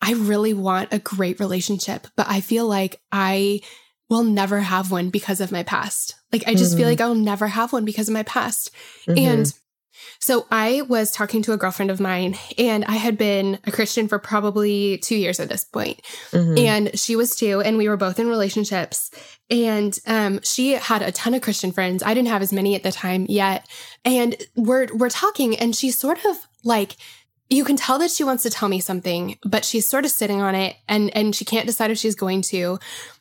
[0.00, 3.60] I really want a great relationship, but I feel like I
[4.08, 6.14] will never have one because of my past.
[6.32, 6.78] Like I just mm-hmm.
[6.78, 8.70] feel like I'll never have one because of my past.
[9.06, 9.18] Mm-hmm.
[9.18, 9.52] And
[10.20, 14.08] So I was talking to a girlfriend of mine and I had been a Christian
[14.08, 16.00] for probably two years at this point.
[16.30, 16.58] Mm-hmm.
[16.58, 17.60] And she was too.
[17.60, 19.10] And we were both in relationships.
[19.50, 22.02] And um, she had a ton of Christian friends.
[22.02, 23.66] I didn't have as many at the time yet.
[24.04, 26.96] And we're we're talking and she's sort of like
[27.50, 30.40] you can tell that she wants to tell me something, but she's sort of sitting
[30.40, 32.78] on it and and she can't decide if she's going to.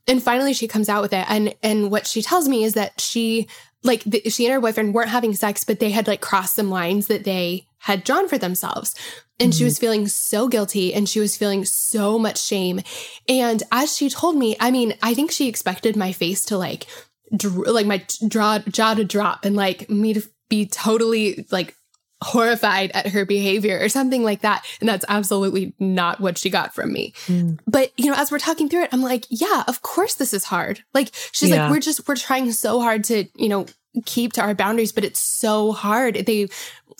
[0.08, 3.00] And finally she comes out with it and and what she tells me is that
[3.00, 3.48] she
[3.84, 6.70] like the, she and her boyfriend weren't having sex, but they had like crossed some
[6.70, 8.96] lines that they had drawn for themselves.
[9.40, 9.58] And mm-hmm.
[9.58, 12.82] she was feeling so guilty and she was feeling so much shame.
[13.30, 16.88] And as she told me, I mean, I think she expected my face to like,
[17.36, 21.77] dr- like my draw, jaw to drop and like me to be totally like
[22.24, 24.66] horrified at her behavior or something like that.
[24.80, 27.14] And that's absolutely not what she got from me.
[27.28, 27.60] Mm.
[27.68, 30.44] But, you know, as we're talking through it, I'm like, yeah, of course this is
[30.44, 30.84] hard.
[30.94, 31.64] Like, she's yeah.
[31.64, 33.68] like, we're just, we're trying so hard to, you know,
[34.06, 36.16] keep to our boundaries, but it's so hard.
[36.16, 36.48] They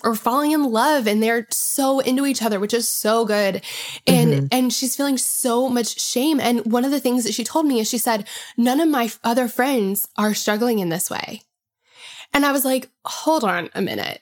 [0.04, 3.62] are falling in love and they're so into each other, which is so good.
[4.06, 4.46] And, mm-hmm.
[4.52, 6.38] and she's feeling so much shame.
[6.38, 9.10] And one of the things that she told me is she said, none of my
[9.24, 11.42] other friends are struggling in this way.
[12.32, 14.20] And I was like, hold on a minute.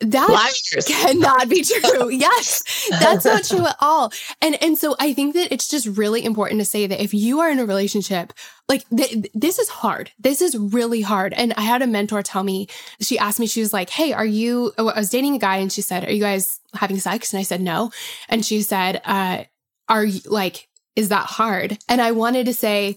[0.00, 0.84] That Liars.
[0.86, 2.08] cannot be true.
[2.08, 4.12] yes, that's not true at all.
[4.40, 7.40] And and so I think that it's just really important to say that if you
[7.40, 8.32] are in a relationship,
[8.68, 10.12] like th- this is hard.
[10.16, 11.32] This is really hard.
[11.32, 12.68] And I had a mentor tell me.
[13.00, 13.48] She asked me.
[13.48, 16.12] She was like, "Hey, are you?" I was dating a guy, and she said, "Are
[16.12, 17.90] you guys having sex?" And I said, "No."
[18.28, 19.44] And she said, uh,
[19.88, 21.78] "Are you like?" Is that hard?
[21.88, 22.96] And I wanted to say,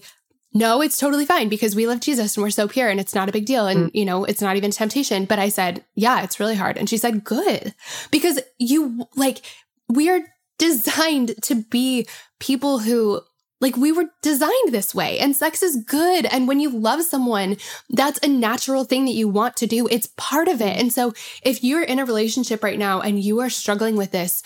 [0.54, 3.28] no, it's totally fine because we love Jesus and we're so pure and it's not
[3.28, 3.66] a big deal.
[3.66, 3.94] And, mm.
[3.94, 5.24] you know, it's not even temptation.
[5.24, 6.76] But I said, yeah, it's really hard.
[6.76, 7.74] And she said, good.
[8.10, 9.42] Because you like,
[9.88, 10.20] we are
[10.58, 12.06] designed to be
[12.38, 13.22] people who
[13.60, 16.26] like we were designed this way and sex is good.
[16.26, 17.56] And when you love someone,
[17.90, 19.86] that's a natural thing that you want to do.
[19.88, 20.76] It's part of it.
[20.76, 24.42] And so if you're in a relationship right now and you are struggling with this,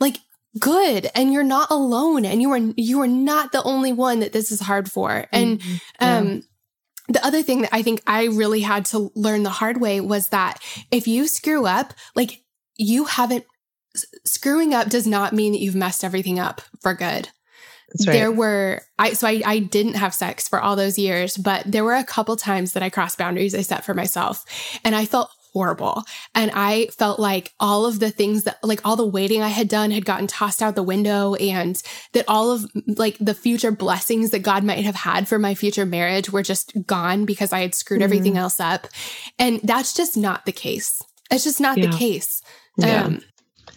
[0.00, 0.16] like
[0.58, 4.32] good and you're not alone and you are you are not the only one that
[4.32, 5.76] this is hard for and mm-hmm.
[6.00, 6.16] yeah.
[6.16, 6.42] um
[7.08, 10.30] the other thing that I think I really had to learn the hard way was
[10.30, 10.58] that
[10.90, 12.42] if you screw up, like
[12.76, 13.44] you haven't
[14.24, 17.28] screwing up does not mean that you've messed everything up for good.
[18.06, 18.12] Right.
[18.12, 21.84] There were I so I I didn't have sex for all those years, but there
[21.84, 24.44] were a couple times that I crossed boundaries I set for myself
[24.84, 26.04] and I felt horrible.
[26.34, 29.68] And I felt like all of the things that, like all the waiting I had
[29.68, 31.82] done had gotten tossed out the window and
[32.12, 35.86] that all of like the future blessings that God might have had for my future
[35.86, 38.04] marriage were just gone because I had screwed mm-hmm.
[38.04, 38.86] everything else up.
[39.38, 41.00] And that's just not the case.
[41.30, 41.86] It's just not yeah.
[41.86, 42.42] the case.
[42.76, 43.04] Yeah.
[43.04, 43.22] Um,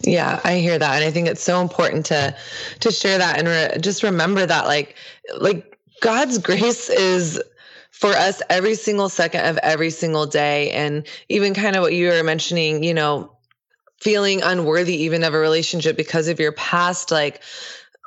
[0.02, 2.34] yeah, I hear that, and I think it's so important to
[2.80, 4.96] to share that and re- just remember that, like,
[5.38, 7.40] like God's grace is
[8.00, 10.70] for us every single second of every single day.
[10.70, 13.30] And even kind of what you were mentioning, you know,
[14.00, 17.42] feeling unworthy even of a relationship because of your past, like,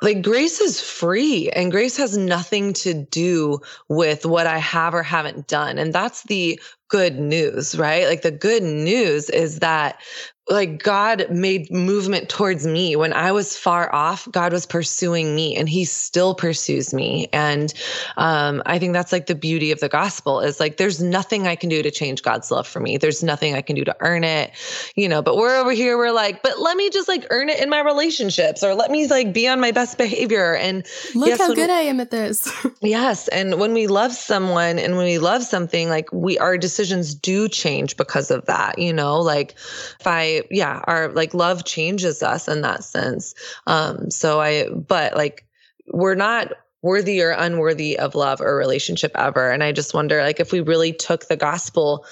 [0.02, 5.04] like grace is free and grace has nothing to do with what I have or
[5.04, 5.78] haven't done.
[5.78, 8.08] And that's the good news, right?
[8.08, 10.00] Like the good news is that
[10.48, 14.30] like God made movement towards me when I was far off.
[14.30, 17.28] God was pursuing me, and He still pursues me.
[17.32, 17.72] And
[18.18, 21.56] um, I think that's like the beauty of the gospel is like there's nothing I
[21.56, 22.98] can do to change God's love for me.
[22.98, 24.52] There's nothing I can do to earn it,
[24.96, 25.22] you know.
[25.22, 27.80] But we're over here, we're like, but let me just like earn it in my
[27.80, 30.54] relationships, or let me like be on my best behavior.
[30.56, 32.52] And look yes, how good I am at this.
[32.82, 37.14] yes, and when we love someone and when we love something, like we our decisions
[37.14, 38.78] do change because of that.
[38.78, 39.52] You know, like
[40.00, 43.34] if I yeah our like love changes us in that sense.
[43.66, 45.46] Um so i but like
[45.88, 49.50] we're not worthy or unworthy of love or relationship ever.
[49.50, 52.04] And i just wonder like if we really took the gospel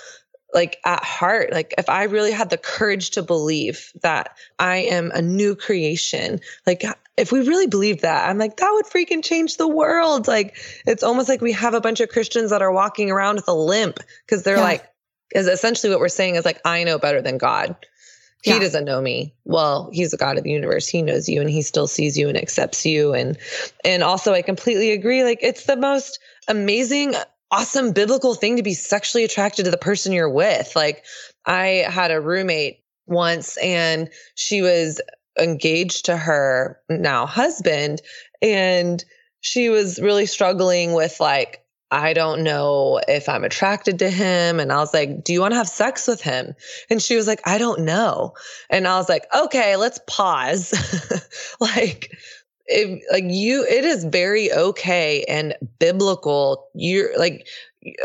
[0.55, 5.11] like at heart like if i really had the courage to believe that i am
[5.13, 6.85] a new creation like
[7.17, 10.29] if we really believe that i'm like that would freaking change the world.
[10.29, 10.57] Like
[10.87, 13.55] it's almost like we have a bunch of christians that are walking around with a
[13.55, 14.63] limp because they're yeah.
[14.63, 14.89] like
[15.35, 17.75] is essentially what we're saying is like i know better than god
[18.43, 18.59] he yeah.
[18.59, 19.33] doesn't know me.
[19.45, 20.89] Well, he's the God of the universe.
[20.89, 23.15] He knows you and he still sees you and accepts you.
[23.15, 23.39] And
[23.85, 25.23] and also I completely agree.
[25.23, 26.19] Like it's the most
[26.49, 27.15] amazing,
[27.53, 30.75] awesome biblical thing to be sexually attracted to the person you're with.
[30.75, 31.05] Like
[31.47, 35.01] I had a roommate once and she was
[35.39, 38.03] engaged to her now husband
[38.43, 39.05] and
[39.41, 41.62] she was really struggling with like
[41.93, 44.59] I don't know if I'm attracted to him.
[44.59, 46.55] And I was like, Do you want to have sex with him?
[46.89, 48.33] And she was like, I don't know.
[48.71, 50.73] And I was like, Okay, let's pause.
[51.61, 52.17] like,
[52.67, 56.67] if, like you, it is very okay and biblical.
[56.75, 57.47] You're like,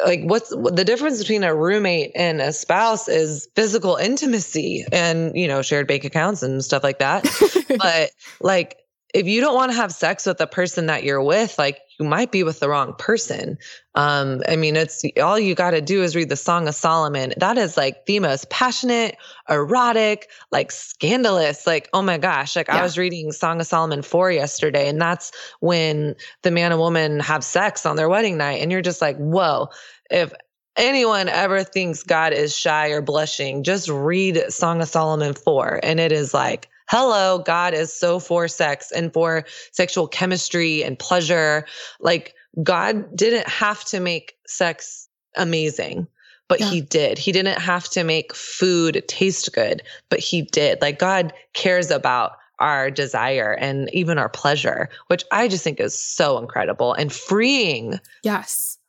[0.06, 5.48] like what's the difference between a roommate and a spouse is physical intimacy and you
[5.48, 7.24] know shared bank accounts and stuff like that
[7.78, 8.10] but
[8.42, 11.80] like if you don't want to have sex with the person that you're with like
[12.00, 13.58] you might be with the wrong person
[13.96, 17.34] um i mean it's all you got to do is read the song of solomon
[17.38, 19.18] that is like the most passionate
[19.50, 22.78] erotic like scandalous like oh my gosh like yeah.
[22.78, 27.20] i was reading song of solomon 4 yesterday and that's when the man and woman
[27.20, 29.70] have sex on their wedding night and you're just like whoa
[30.10, 30.34] if
[30.78, 35.80] anyone ever thinks God is shy or blushing, just read Song of Solomon 4.
[35.84, 40.98] And it is like, hello, God is so for sex and for sexual chemistry and
[40.98, 41.66] pleasure.
[42.00, 42.34] Like,
[42.64, 46.08] God didn't have to make sex amazing,
[46.48, 46.70] but yeah.
[46.70, 47.18] he did.
[47.18, 50.82] He didn't have to make food taste good, but he did.
[50.82, 55.98] Like, God cares about our desire and even our pleasure, which I just think is
[55.98, 58.00] so incredible and freeing.
[58.24, 58.80] Yes.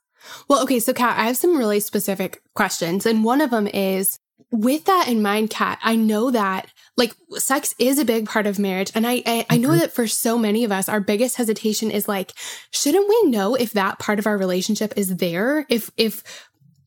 [0.47, 0.79] Well, okay.
[0.79, 3.05] So, Kat, I have some really specific questions.
[3.05, 4.19] And one of them is
[4.51, 8.59] with that in mind, Kat, I know that like sex is a big part of
[8.59, 8.91] marriage.
[8.93, 9.79] And I, I, I know mm-hmm.
[9.79, 12.33] that for so many of us, our biggest hesitation is like,
[12.71, 15.65] shouldn't we know if that part of our relationship is there?
[15.69, 16.23] If, if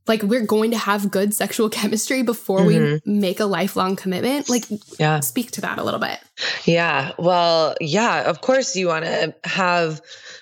[0.06, 3.08] like we're going to have good sexual chemistry before mm-hmm.
[3.08, 4.64] we make a lifelong commitment like
[4.98, 6.18] yeah speak to that a little bit
[6.64, 10.00] yeah well yeah of course you want to have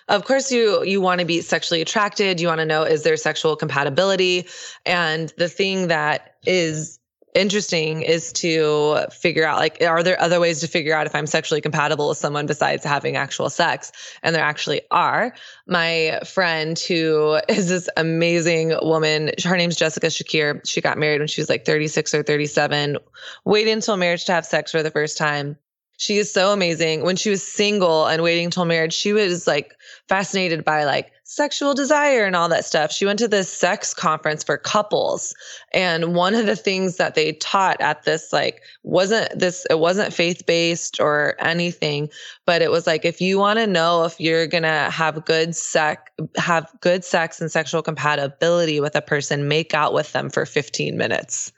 [0.09, 3.17] of course you you want to be sexually attracted you want to know is there
[3.17, 4.47] sexual compatibility
[4.87, 7.00] and the thing that is
[7.35, 11.27] interesting is to figure out like are there other ways to figure out if i'm
[11.27, 13.93] sexually compatible with someone besides having actual sex?
[14.23, 15.35] And there actually are.
[15.67, 20.67] My friend who is this amazing woman her name's jessica shakir.
[20.67, 22.99] She got married when she was like 36 or 37
[23.45, 25.57] waited until marriage to have sex for the first time.
[25.99, 27.03] She is so amazing.
[27.03, 29.75] When she was single and waiting until marriage, she was like
[30.09, 32.91] fascinated by like sexual desire and all that stuff.
[32.91, 35.33] She went to this sex conference for couples.
[35.73, 40.13] And one of the things that they taught at this like wasn't this it wasn't
[40.13, 42.09] faith-based or anything,
[42.47, 45.55] but it was like if you want to know if you're going to have good
[45.55, 50.45] sex have good sex and sexual compatibility with a person, make out with them for
[50.45, 51.53] 15 minutes.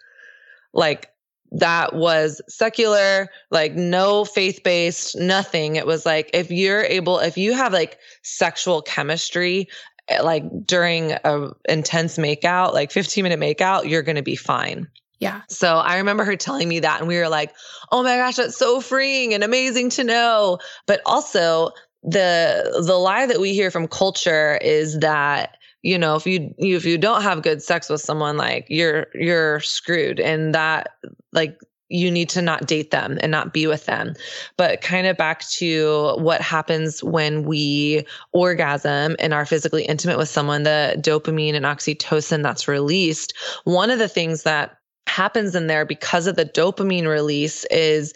[0.74, 1.11] Like
[1.52, 5.76] that was secular, like no faith based, nothing.
[5.76, 9.68] It was like if you're able, if you have like sexual chemistry,
[10.08, 14.88] eh, like during a intense makeout, like 15 minute makeout, you're going to be fine.
[15.20, 15.42] Yeah.
[15.48, 17.54] So I remember her telling me that, and we were like,
[17.92, 20.58] oh my gosh, that's so freeing and amazing to know.
[20.86, 21.70] But also,
[22.02, 26.84] the the lie that we hear from culture is that you know if you if
[26.84, 30.96] you don't have good sex with someone like you're you're screwed and that
[31.32, 31.58] like
[31.92, 34.14] you need to not date them and not be with them.
[34.56, 40.28] But kind of back to what happens when we orgasm and are physically intimate with
[40.28, 43.34] someone, the dopamine and oxytocin that's released.
[43.64, 48.14] One of the things that happens in there because of the dopamine release is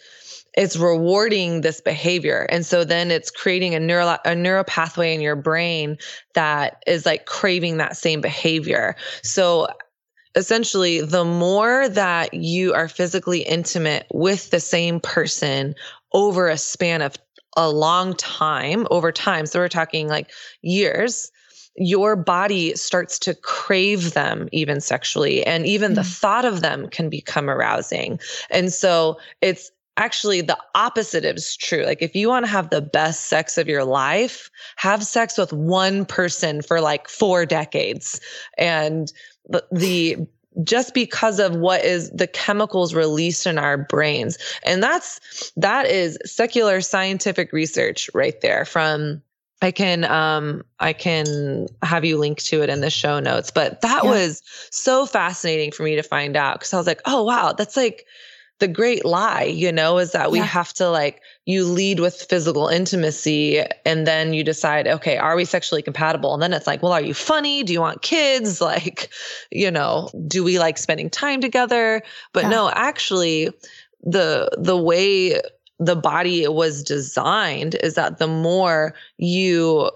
[0.57, 2.47] it's rewarding this behavior.
[2.49, 5.99] And so then it's creating a neural a neural pathway in your brain
[6.35, 8.97] that is like craving that same behavior.
[9.23, 9.69] So
[10.35, 15.75] essentially the more that you are physically intimate with the same person
[16.13, 17.17] over a span of
[17.57, 20.31] a long time over time so we're talking like
[20.61, 21.33] years
[21.79, 25.97] your body starts to crave them even sexually and even mm-hmm.
[25.97, 26.19] the mm.
[26.19, 31.85] thought of them can become arousing and so it's actually the opposite is true.
[31.85, 35.53] Like if you want to have the best sex of your life, have sex with
[35.53, 38.21] one person for like 4 decades.
[38.59, 39.13] And
[39.49, 40.17] the, the
[40.63, 44.39] just because of what is the chemicals released in our brains.
[44.65, 49.23] And that's that is secular scientific research right there from
[49.63, 53.51] I can um I can have you link to it in the show notes.
[53.51, 54.11] But that yeah.
[54.11, 57.77] was so fascinating for me to find out because I was like, oh wow, that's
[57.77, 58.07] like
[58.59, 60.45] the great lie, you know, is that we yeah.
[60.45, 65.45] have to like, you lead with physical intimacy and then you decide, okay, are we
[65.45, 66.33] sexually compatible?
[66.33, 67.63] And then it's like, well, are you funny?
[67.63, 68.61] Do you want kids?
[68.67, 69.11] Like,
[69.53, 72.03] you know, do we like spending time together?
[72.33, 72.51] But yeah.
[72.51, 73.51] no, actually,
[74.03, 75.41] the the way
[75.79, 79.91] the body was designed is that the more you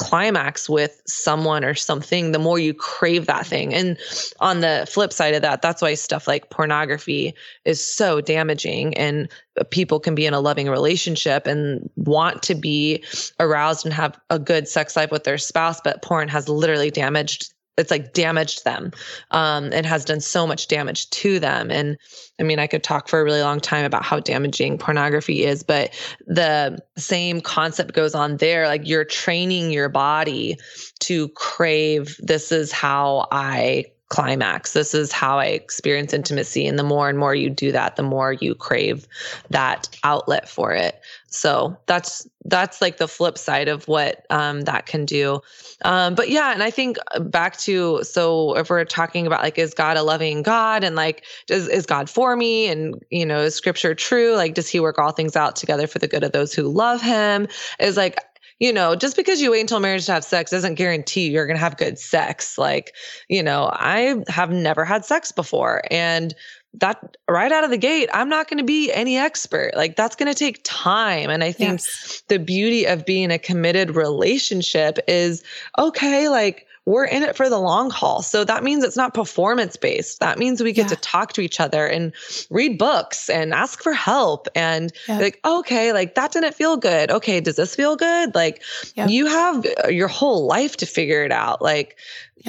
[0.00, 3.74] climax with someone or something, the more you crave that thing.
[3.74, 3.98] And
[4.40, 7.34] on the flip side of that, that's why stuff like pornography
[7.66, 8.96] is so damaging.
[8.96, 9.28] And
[9.68, 13.04] people can be in a loving relationship and want to be
[13.38, 17.52] aroused and have a good sex life with their spouse, but porn has literally damaged
[17.80, 18.92] it's like damaged them
[19.30, 21.70] um, and has done so much damage to them.
[21.70, 21.96] And
[22.38, 25.62] I mean, I could talk for a really long time about how damaging pornography is,
[25.62, 25.90] but
[26.26, 28.66] the same concept goes on there.
[28.68, 30.58] Like you're training your body
[31.00, 34.72] to crave, this is how I climax.
[34.72, 36.66] This is how I experience intimacy.
[36.66, 39.06] And the more and more you do that, the more you crave
[39.50, 41.00] that outlet for it.
[41.30, 45.40] So that's that's like the flip side of what um, that can do.
[45.82, 49.72] Um, but yeah, and I think back to so if we're talking about like is
[49.72, 53.54] God a loving God and like does is God for me and you know is
[53.54, 54.34] Scripture true?
[54.34, 57.00] Like does He work all things out together for the good of those who love
[57.00, 57.46] Him?
[57.78, 58.18] Is like
[58.60, 61.56] you know, just because you wait until marriage to have sex doesn't guarantee you're going
[61.56, 62.58] to have good sex.
[62.58, 62.94] Like,
[63.28, 65.82] you know, I have never had sex before.
[65.90, 66.34] And
[66.74, 69.72] that right out of the gate, I'm not going to be any expert.
[69.74, 71.30] Like that's going to take time.
[71.30, 72.22] And I think yes.
[72.28, 75.42] the beauty of being a committed relationship is
[75.78, 78.22] okay, like we're in it for the long haul.
[78.22, 80.20] So that means it's not performance based.
[80.20, 80.94] That means we get yeah.
[80.94, 82.12] to talk to each other and
[82.50, 87.10] read books and ask for help and like, okay, like that didn't feel good.
[87.10, 88.34] Okay, does this feel good?
[88.34, 88.62] Like
[88.96, 91.60] you have uh, your whole life to figure it out.
[91.60, 91.96] Like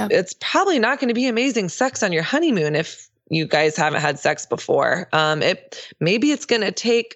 [0.10, 4.02] it's probably not going to be amazing sex on your honeymoon if you guys haven't
[4.02, 5.08] had sex before.
[5.14, 7.16] Um, it maybe it's going to take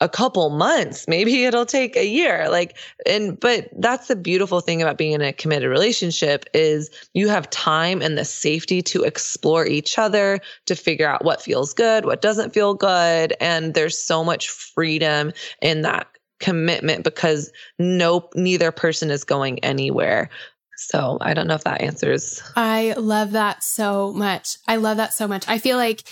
[0.00, 1.06] a couple months.
[1.08, 2.48] Maybe it'll take a year.
[2.50, 2.76] Like
[3.06, 7.48] and but that's the beautiful thing about being in a committed relationship is you have
[7.50, 12.20] time and the safety to explore each other to figure out what feels good what
[12.20, 13.34] doesn't feel good.
[13.40, 15.32] And there's so much freedom
[15.62, 16.08] in that
[16.40, 20.30] commitment because no neither person is going anywhere
[20.78, 22.40] so I don't know if that answers.
[22.54, 24.56] I love that so much.
[24.68, 25.46] I love that so much.
[25.48, 26.04] I feel like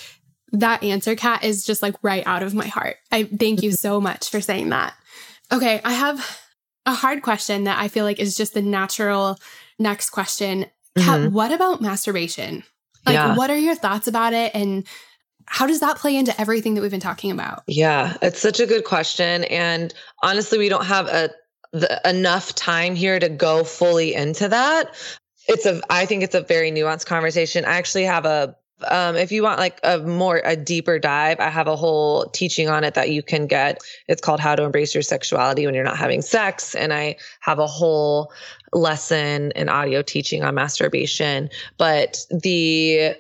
[0.52, 2.96] that answer, Kat, is just like right out of my heart.
[3.12, 4.94] I thank you so much for saying that.
[5.52, 6.40] Okay, I have
[6.84, 9.38] a hard question that I feel like is just the natural
[9.78, 10.66] next question.
[10.98, 11.34] Kat, mm-hmm.
[11.34, 12.64] what about masturbation?
[13.04, 13.36] Like, yeah.
[13.36, 14.52] what are your thoughts about it?
[14.54, 14.84] And
[15.46, 17.62] how does that play into everything that we've been talking about?
[17.68, 19.44] Yeah, it's such a good question.
[19.44, 21.30] And honestly, we don't have a
[21.72, 24.94] the, enough time here to go fully into that.
[25.48, 27.64] It's a, I think it's a very nuanced conversation.
[27.64, 28.56] I actually have a,
[28.88, 32.68] um, if you want like a more a deeper dive, I have a whole teaching
[32.68, 33.80] on it that you can get.
[34.06, 37.58] It's called How to Embrace Your Sexuality When You're Not Having Sex, and I have
[37.58, 38.32] a whole
[38.72, 41.48] lesson and audio teaching on masturbation.
[41.78, 43.16] But the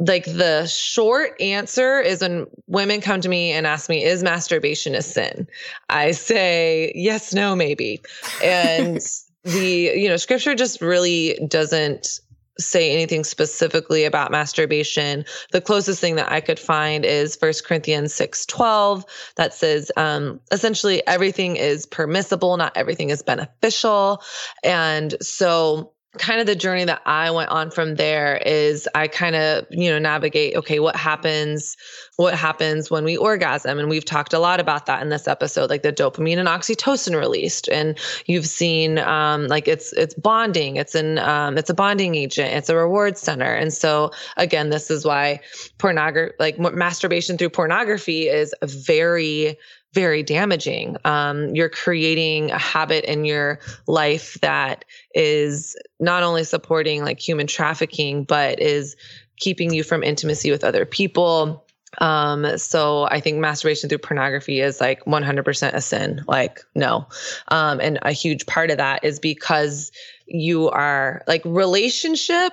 [0.00, 4.94] like the short answer is when women come to me and ask me, is masturbation
[4.94, 5.46] a sin?
[5.88, 8.02] I say, yes, no, maybe.
[8.42, 9.00] And
[9.44, 12.20] the, you know, scripture just really doesn't
[12.58, 15.24] say anything specifically about masturbation.
[15.52, 19.04] The closest thing that I could find is First Corinthians 6 12
[19.36, 24.22] that says um, essentially everything is permissible, not everything is beneficial.
[24.62, 29.34] And so kind of the journey that I went on from there is I kind
[29.34, 31.76] of, you know, navigate, okay, what happens,
[32.16, 33.78] what happens when we orgasm?
[33.78, 37.18] And we've talked a lot about that in this episode, like the dopamine and oxytocin
[37.18, 37.68] released.
[37.68, 42.52] And you've seen um, like it's it's bonding, it's an um, it's a bonding agent,
[42.52, 43.52] it's a reward center.
[43.52, 45.40] And so again, this is why
[45.78, 49.58] pornography like masturbation through pornography is very
[49.94, 50.96] very damaging.
[51.04, 54.84] Um, you're creating a habit in your life that
[55.14, 58.96] is not only supporting like human trafficking, but is
[59.38, 61.64] keeping you from intimacy with other people.
[61.98, 66.24] Um, so I think masturbation through pornography is like 100% a sin.
[66.26, 67.06] Like, no.
[67.48, 69.92] Um, and a huge part of that is because
[70.26, 72.52] you are like relationship,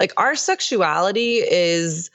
[0.00, 2.10] like our sexuality is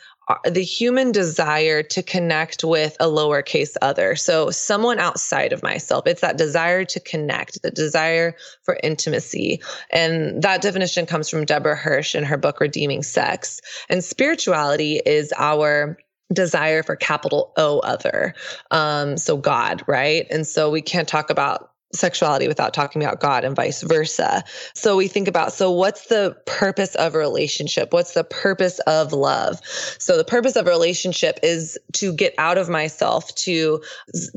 [0.46, 4.16] the human desire to connect with a lowercase other.
[4.16, 6.08] So, someone outside of myself.
[6.08, 9.62] It's that desire to connect, the desire for intimacy.
[9.92, 13.62] And that definition comes from Deborah Hirsch in her book, Redeeming Sex.
[13.90, 15.98] And spirituality is our
[16.34, 18.34] desire for capital O other.
[18.72, 20.26] Um, so, God, right?
[20.32, 24.44] And so, we can't talk about sexuality without talking about God and vice versa.
[24.74, 27.94] So we think about so what's the purpose of a relationship?
[27.94, 29.60] What's the purpose of love?
[30.00, 33.82] So the purpose of a relationship is to get out of myself, to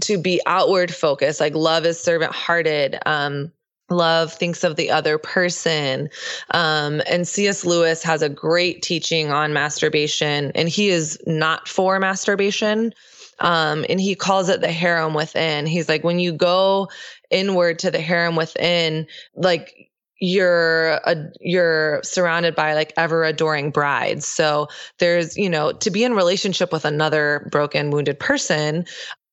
[0.03, 1.41] to be outward focused.
[1.41, 2.99] Like love is servant hearted.
[3.07, 3.53] Um
[3.91, 6.11] love thinks of the other person
[6.51, 11.99] um, and cs lewis has a great teaching on masturbation and he is not for
[11.99, 12.93] masturbation
[13.41, 15.67] um, and he calls it the harem within.
[15.67, 16.89] He's like, when you go
[17.31, 19.89] inward to the harem within, like
[20.21, 24.27] you're a, you're surrounded by like ever adoring brides.
[24.27, 28.85] So there's, you know, to be in relationship with another broken, wounded person,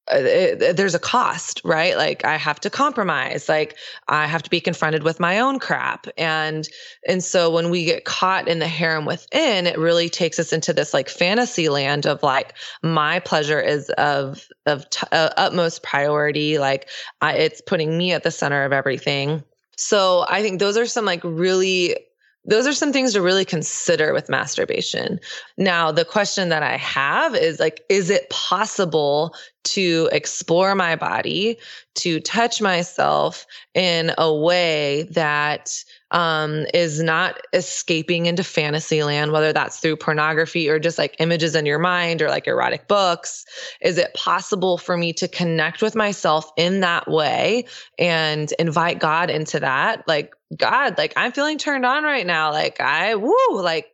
[0.08, 1.98] it, there's a cost, right?
[1.98, 3.76] Like I have to compromise, like
[4.08, 6.08] I have to be confronted with my own crap.
[6.18, 6.68] And,
[7.08, 10.74] and so when we get caught in the harem within, it really takes us into
[10.74, 12.54] this like fantasy land of like,
[12.84, 16.60] my pleasure is of, of t- uh, utmost priority.
[16.60, 16.90] Like
[17.22, 19.44] I, it's putting me at the center of everything.
[19.78, 21.98] So I think those are some like really
[22.46, 25.20] those are some things to really consider with masturbation.
[25.58, 29.36] Now, the question that I have is like, is it possible
[29.66, 31.58] to explore my body,
[31.96, 39.52] to touch myself in a way that um, is not escaping into fantasy land, whether
[39.52, 43.46] that's through pornography or just like images in your mind or like erotic books.
[43.82, 47.66] Is it possible for me to connect with myself in that way
[47.98, 50.08] and invite God into that?
[50.08, 52.52] Like, God, like I'm feeling turned on right now.
[52.52, 53.92] Like, I, woo, like,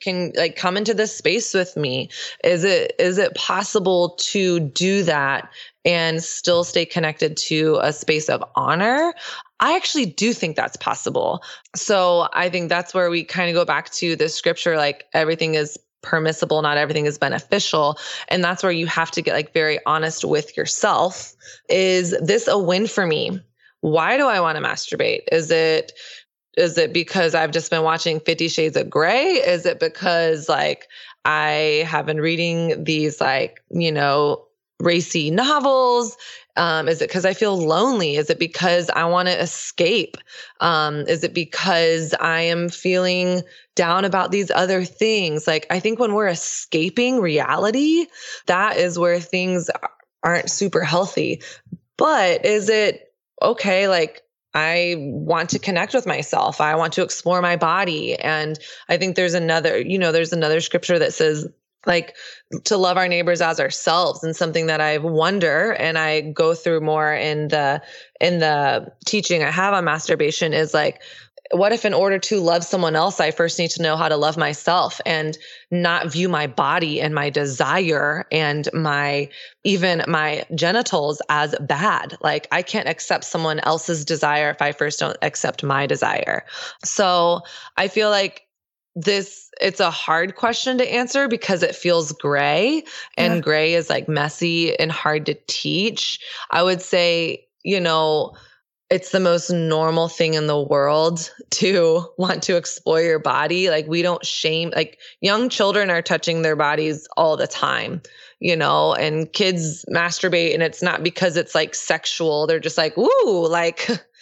[0.00, 2.08] can like come into this space with me
[2.42, 5.50] is it is it possible to do that
[5.84, 9.12] and still stay connected to a space of honor
[9.60, 11.42] I actually do think that's possible.
[11.74, 15.54] So I think that's where we kind of go back to the scripture like everything
[15.54, 17.98] is permissible, not everything is beneficial.
[18.28, 21.34] And that's where you have to get like very honest with yourself.
[21.70, 23.40] Is this a win for me?
[23.80, 25.22] Why do I want to masturbate?
[25.32, 25.92] Is it
[26.56, 29.24] is it because I've just been watching 50 Shades of Grey?
[29.24, 30.88] Is it because like
[31.24, 34.44] I have been reading these like, you know,
[34.84, 36.16] racy novels?
[36.56, 38.16] Um, is it because I feel lonely?
[38.16, 40.16] Is it because I want to escape?
[40.60, 43.42] Um, is it because I am feeling
[43.74, 45.46] down about these other things?
[45.46, 48.06] Like, I think when we're escaping reality,
[48.46, 49.68] that is where things
[50.22, 51.42] aren't super healthy.
[51.96, 53.12] But is it
[53.42, 53.88] okay?
[53.88, 54.22] Like,
[54.54, 56.60] I want to connect with myself.
[56.60, 58.14] I want to explore my body.
[58.14, 58.56] And
[58.88, 61.48] I think there's another, you know, there's another scripture that says,
[61.86, 62.16] like
[62.64, 66.80] to love our neighbors as ourselves and something that I wonder and I go through
[66.80, 67.82] more in the
[68.20, 71.00] in the teaching I have on masturbation is like
[71.50, 74.16] what if in order to love someone else i first need to know how to
[74.16, 75.36] love myself and
[75.70, 79.28] not view my body and my desire and my
[79.62, 82.16] even my genitals as bad?
[82.22, 86.44] Like i can't accept someone else's desire if i first don't accept my desire.
[86.82, 87.42] So
[87.76, 88.43] i feel like
[88.96, 92.82] this it's a hard question to answer because it feels gray
[93.16, 93.40] and yeah.
[93.40, 98.32] gray is like messy and hard to teach i would say you know
[98.90, 103.70] it's the most normal thing in the world to want to explore your body.
[103.70, 108.02] Like we don't shame like young children are touching their bodies all the time,
[108.40, 112.46] you know, and kids masturbate and it's not because it's like sexual.
[112.46, 113.88] They're just like, "Ooh, like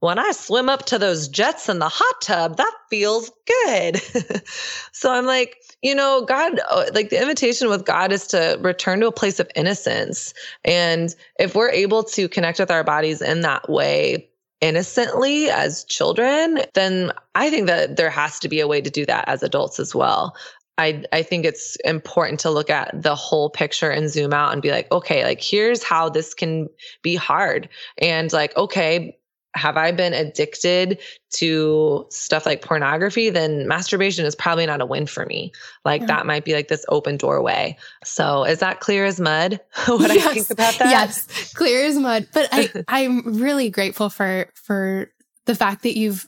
[0.00, 4.00] when I swim up to those jets in the hot tub, that feels good."
[4.92, 9.00] so I'm like, you know, God, uh, like the invitation with God is to return
[9.00, 10.34] to a place of innocence.
[10.64, 14.28] And if we're able to connect with our bodies in that way,
[14.60, 19.06] innocently as children, then I think that there has to be a way to do
[19.06, 20.36] that as adults as well.
[20.76, 24.62] I, I think it's important to look at the whole picture and zoom out and
[24.62, 26.68] be like, okay, like here's how this can
[27.02, 27.68] be hard.
[27.98, 29.18] And like, okay,
[29.54, 31.00] have I been addicted
[31.34, 35.52] to stuff like pornography, then masturbation is probably not a win for me.
[35.84, 36.06] Like yeah.
[36.08, 37.76] that might be like this open doorway.
[38.04, 39.60] So is that clear as mud?
[39.86, 40.26] what yes.
[40.26, 40.90] I think about that?
[40.90, 42.28] Yes, clear as mud.
[42.32, 45.10] But I, I'm really grateful for for
[45.46, 46.26] the fact that you've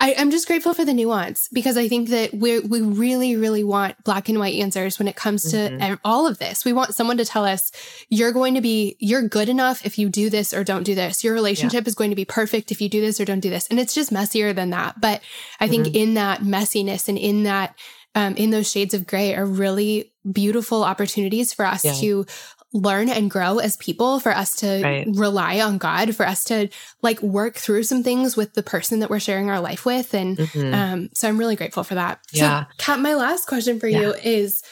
[0.00, 3.62] I, am just grateful for the nuance because I think that we we really, really
[3.62, 5.94] want black and white answers when it comes to mm-hmm.
[6.04, 6.64] all of this.
[6.64, 7.70] We want someone to tell us
[8.08, 11.22] you're going to be you're good enough if you do this or don't do this.
[11.22, 11.88] Your relationship yeah.
[11.88, 13.68] is going to be perfect if you do this or don't do this.
[13.68, 15.00] And it's just messier than that.
[15.00, 15.20] But
[15.60, 15.96] I think mm-hmm.
[15.96, 17.76] in that messiness and in that
[18.14, 21.92] um, in those shades of gray are really beautiful opportunities for us yeah.
[21.94, 22.26] to
[22.72, 25.06] learn and grow as people, for us to right.
[25.12, 26.68] rely on God, for us to
[27.02, 30.14] like work through some things with the person that we're sharing our life with.
[30.14, 30.74] And mm-hmm.
[30.74, 32.20] um, so I'm really grateful for that.
[32.32, 32.64] Yeah.
[32.64, 34.00] So, Kat, my last question for yeah.
[34.00, 34.62] you is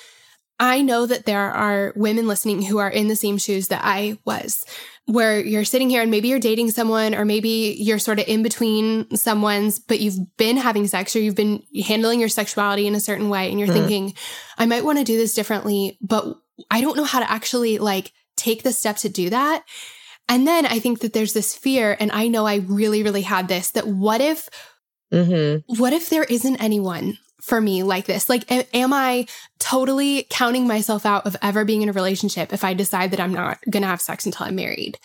[0.60, 4.18] I know that there are women listening who are in the same shoes that I
[4.24, 4.64] was,
[5.06, 8.42] where you're sitting here and maybe you're dating someone, or maybe you're sort of in
[8.42, 13.00] between someone's, but you've been having sex or you've been handling your sexuality in a
[13.00, 13.50] certain way.
[13.50, 13.78] And you're mm-hmm.
[13.78, 14.14] thinking,
[14.58, 16.36] I might want to do this differently, but
[16.70, 19.64] I don't know how to actually like take the step to do that.
[20.28, 23.48] And then I think that there's this fear, and I know I really, really had
[23.48, 24.48] this that what if,
[25.12, 25.80] mm-hmm.
[25.80, 28.28] what if there isn't anyone for me like this?
[28.28, 28.44] Like,
[28.74, 29.26] am I
[29.58, 33.32] totally counting myself out of ever being in a relationship if I decide that I'm
[33.32, 34.98] not going to have sex until I'm married?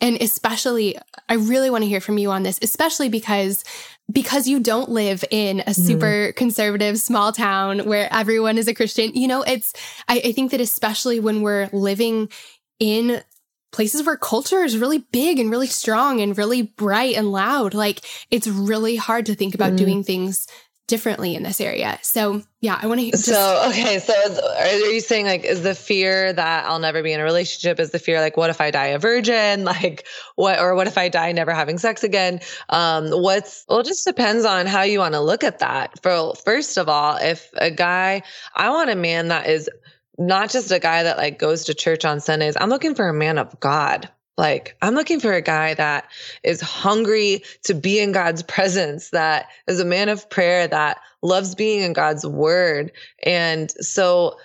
[0.00, 0.96] And especially,
[1.28, 3.64] I really want to hear from you on this, especially because
[4.10, 5.82] because you don't live in a mm-hmm.
[5.82, 6.36] super mm.
[6.36, 9.72] conservative small town where everyone is a Christian, you know, it's,
[10.08, 12.30] I, I think that especially when we're living
[12.78, 13.22] in
[13.70, 17.74] places where culture is really big and really strong and really bright and loud.
[17.74, 19.78] Like it's really hard to think about mm.
[19.78, 20.46] doing things
[20.88, 21.98] differently in this area.
[22.02, 23.16] So yeah, I want to.
[23.16, 24.12] So okay, so
[24.58, 27.78] are you saying like is the fear that I'll never be in a relationship?
[27.78, 29.64] Is the fear like what if I die a virgin?
[29.68, 32.40] Like what or what if I die never having sex again?
[32.70, 36.02] Um, what's well, it just depends on how you want to look at that.
[36.02, 38.22] For first of all, if a guy,
[38.54, 39.68] I want a man that is
[40.16, 42.56] not just a guy that like goes to church on Sundays.
[42.58, 44.08] I'm looking for a man of God.
[44.38, 46.08] Like, I'm looking for a guy that
[46.44, 51.56] is hungry to be in God's presence, that is a man of prayer, that loves
[51.56, 52.92] being in God's word.
[53.24, 54.38] And so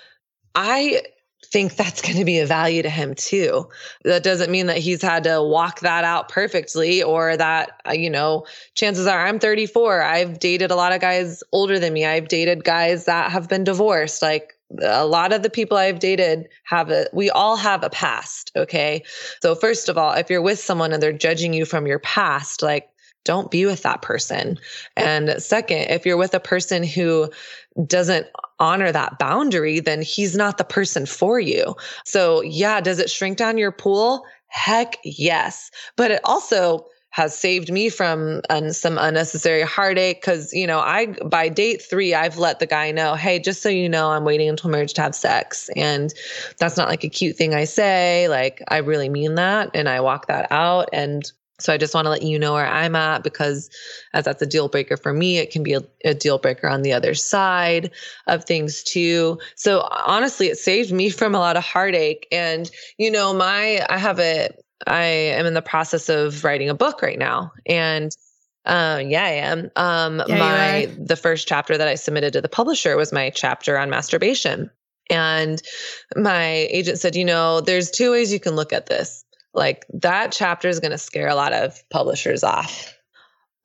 [0.56, 1.04] I
[1.46, 3.70] think that's going to be a value to him too.
[4.04, 8.10] That doesn't mean that he's had to walk that out perfectly or that, uh, you
[8.10, 10.02] know, chances are I'm 34.
[10.02, 12.04] I've dated a lot of guys older than me.
[12.04, 14.24] I've dated guys that have been divorced.
[14.24, 18.52] Like, a lot of the people I've dated have a, we all have a past.
[18.56, 19.04] Okay.
[19.42, 22.62] So, first of all, if you're with someone and they're judging you from your past,
[22.62, 22.90] like,
[23.26, 24.60] don't be with that person.
[24.98, 27.30] And second, if you're with a person who
[27.88, 28.28] doesn't
[28.60, 31.76] honor that boundary, then he's not the person for you.
[32.06, 34.26] So, yeah, does it shrink down your pool?
[34.48, 35.72] Heck yes.
[35.96, 38.42] But it also, has saved me from
[38.72, 43.14] some unnecessary heartache because you know i by date three i've let the guy know
[43.14, 46.12] hey just so you know i'm waiting until marriage to have sex and
[46.58, 50.00] that's not like a cute thing i say like i really mean that and i
[50.02, 53.24] walk that out and so I just want to let you know where I'm at
[53.24, 53.70] because
[54.14, 56.82] as that's a deal breaker for me, it can be a, a, deal breaker on
[56.82, 57.92] the other side
[58.28, 59.40] of things too.
[59.56, 62.28] So honestly, it saved me from a lot of heartache.
[62.32, 64.50] And, you know, my, I have a,
[64.88, 67.52] I am in the process of writing a book right now.
[67.66, 68.12] And
[68.66, 69.72] uh, yeah, I am.
[69.76, 73.78] Um, yeah, my the first chapter that I submitted to the publisher was my chapter
[73.78, 74.70] on masturbation.
[75.10, 75.62] And
[76.16, 79.26] my agent said, you know, there's two ways you can look at this.
[79.54, 82.96] Like that chapter is going to scare a lot of publishers off,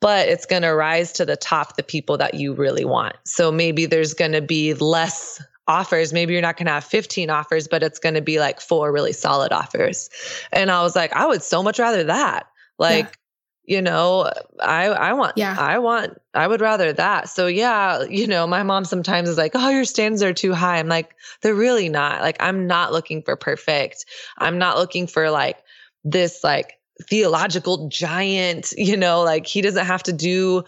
[0.01, 3.15] but it's going to rise to the top the people that you really want.
[3.25, 6.11] So maybe there's going to be less offers.
[6.11, 8.91] Maybe you're not going to have 15 offers, but it's going to be like four
[8.91, 10.09] really solid offers.
[10.51, 12.47] And I was like, I would so much rather that.
[12.79, 13.17] Like,
[13.65, 13.75] yeah.
[13.75, 15.55] you know, I I want yeah.
[15.57, 17.29] I want I would rather that.
[17.29, 20.79] So yeah, you know, my mom sometimes is like, "Oh, your standards are too high."
[20.79, 22.21] I'm like, "They're really not.
[22.21, 24.05] Like I'm not looking for perfect.
[24.37, 25.57] I'm not looking for like
[26.03, 30.63] this like theological giant, you know, like he doesn't have to do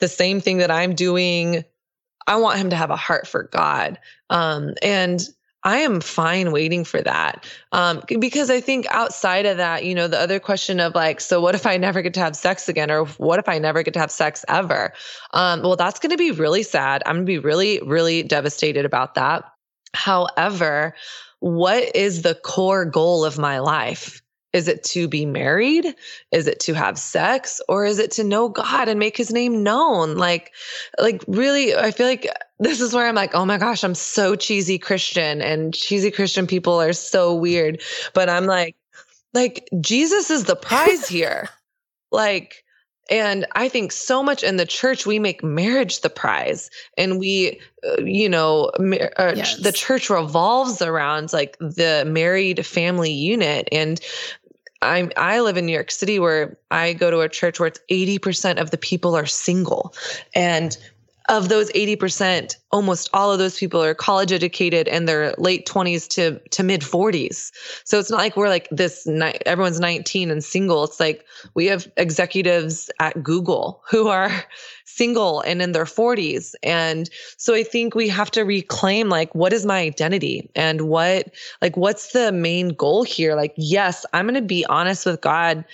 [0.00, 1.64] the same thing that I'm doing
[2.26, 3.98] I want him to have a heart for God.
[4.30, 5.20] Um, and
[5.64, 7.46] I am fine waiting for that.
[7.70, 11.40] Um, because I think outside of that, you know, the other question of like, so
[11.40, 12.90] what if I never get to have sex again?
[12.90, 14.92] Or what if I never get to have sex ever?
[15.32, 17.02] Um, well, that's going to be really sad.
[17.06, 19.44] I'm going to be really, really devastated about that.
[19.94, 20.94] However,
[21.40, 24.21] what is the core goal of my life?
[24.52, 25.94] Is it to be married?
[26.30, 27.60] Is it to have sex?
[27.68, 30.16] Or is it to know God and make his name known?
[30.16, 30.52] Like,
[30.98, 34.36] like really, I feel like this is where I'm like, oh my gosh, I'm so
[34.36, 37.80] cheesy Christian and cheesy Christian people are so weird.
[38.12, 38.76] But I'm like,
[39.34, 41.48] like Jesus is the prize here.
[42.10, 42.62] like,
[43.10, 47.60] and I think so much in the church, we make marriage the prize and we,
[47.86, 48.70] uh, you know,
[49.18, 49.56] uh, yes.
[49.56, 53.68] the church revolves around like the married family unit.
[53.72, 54.00] And
[54.82, 57.80] I I live in New York City where I go to a church where it's
[57.90, 59.94] 80% of the people are single.
[60.34, 60.76] And
[61.28, 66.08] of those 80%, almost all of those people are college educated and they're late 20s
[66.08, 67.50] to to mid 40s.
[67.84, 69.06] So it's not like we're like this
[69.46, 70.84] everyone's 19 and single.
[70.84, 71.24] It's like
[71.54, 74.30] we have executives at Google who are
[74.84, 76.54] single and in their 40s.
[76.62, 81.30] And so I think we have to reclaim like what is my identity and what
[81.60, 83.36] like what's the main goal here?
[83.36, 85.64] Like yes, I'm going to be honest with God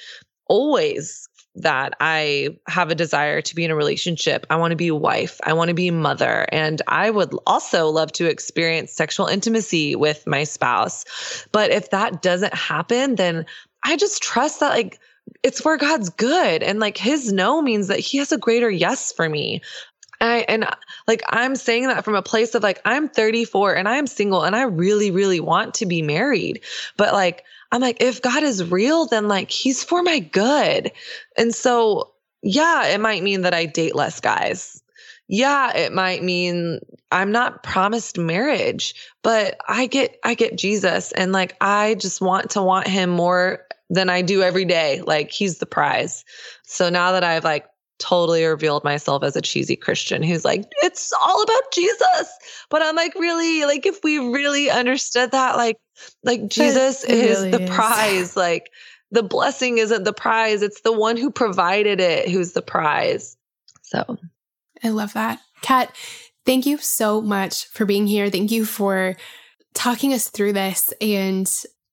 [0.49, 4.47] always that I have a desire to be in a relationship.
[4.49, 5.41] I want to be a wife.
[5.43, 6.47] I want to be a mother.
[6.53, 11.05] And I would also love to experience sexual intimacy with my spouse.
[11.51, 13.47] But if that doesn't happen, then
[13.83, 15.01] I just trust that, like,
[15.43, 16.63] it's where God's good.
[16.63, 19.61] And like his no means that he has a greater yes for me.
[20.21, 20.71] I, and uh,
[21.07, 24.57] like I'm saying that from a place of like I'm 34 and I'm single and
[24.57, 26.63] I really really want to be married
[26.97, 30.93] but like I'm like, if God is real, then like he's for my good.
[31.37, 32.13] And so,
[32.43, 34.83] yeah, it might mean that I date less guys.
[35.29, 36.81] Yeah, it might mean
[37.13, 42.51] I'm not promised marriage, but I get I get Jesus and like I just want
[42.51, 45.03] to want him more than I do every day.
[45.03, 46.25] Like he's the prize.
[46.65, 47.67] So now that I've like
[47.99, 52.33] totally revealed myself as a cheesy Christian who's like, it's all about Jesus.
[52.71, 55.77] But I'm like, really, like if we really understood that, like,
[56.23, 57.71] like Jesus is the is.
[57.71, 58.37] prize.
[58.37, 58.71] Like
[59.11, 60.63] the blessing isn't the prize.
[60.63, 63.37] It's the one who provided it who's the prize.
[63.83, 64.19] So
[64.83, 65.41] I love that.
[65.63, 65.95] Kat,
[66.47, 68.31] thank you so much for being here.
[68.31, 69.17] Thank you for
[69.75, 71.51] talking us through this and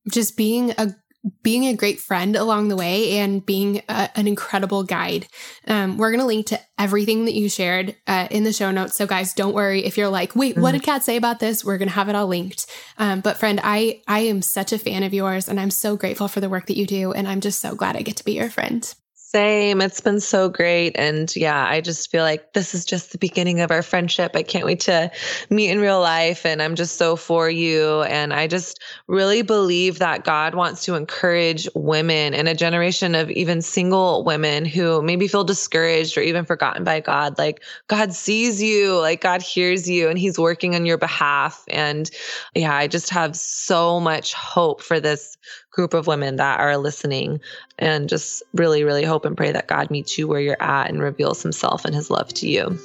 [0.07, 0.95] just being a
[1.41, 5.27] being a great friend along the way and being a, an incredible guide.
[5.67, 8.95] Um, we're going to link to everything that you shared uh, in the show notes.
[8.95, 10.91] So guys, don't worry if you're like, wait, what did mm-hmm.
[10.91, 11.63] Kat say about this?
[11.63, 12.65] We're going to have it all linked.
[12.97, 16.27] Um, but friend, I, I am such a fan of yours and I'm so grateful
[16.27, 17.11] for the work that you do.
[17.11, 18.93] And I'm just so glad I get to be your friend.
[19.35, 19.81] Same.
[19.81, 20.95] It's been so great.
[20.95, 24.31] And yeah, I just feel like this is just the beginning of our friendship.
[24.33, 25.11] I can't wait to
[25.49, 26.45] meet in real life.
[26.45, 28.03] And I'm just so for you.
[28.03, 33.29] And I just really believe that God wants to encourage women and a generation of
[33.29, 37.37] even single women who maybe feel discouraged or even forgotten by God.
[37.37, 41.61] Like God sees you, like God hears you, and He's working on your behalf.
[41.67, 42.09] And
[42.53, 45.35] yeah, I just have so much hope for this
[45.75, 47.41] group of women that are listening
[47.77, 51.01] and just really, really hope and pray that God meets you where you're at and
[51.01, 52.79] reveals himself and his love to you.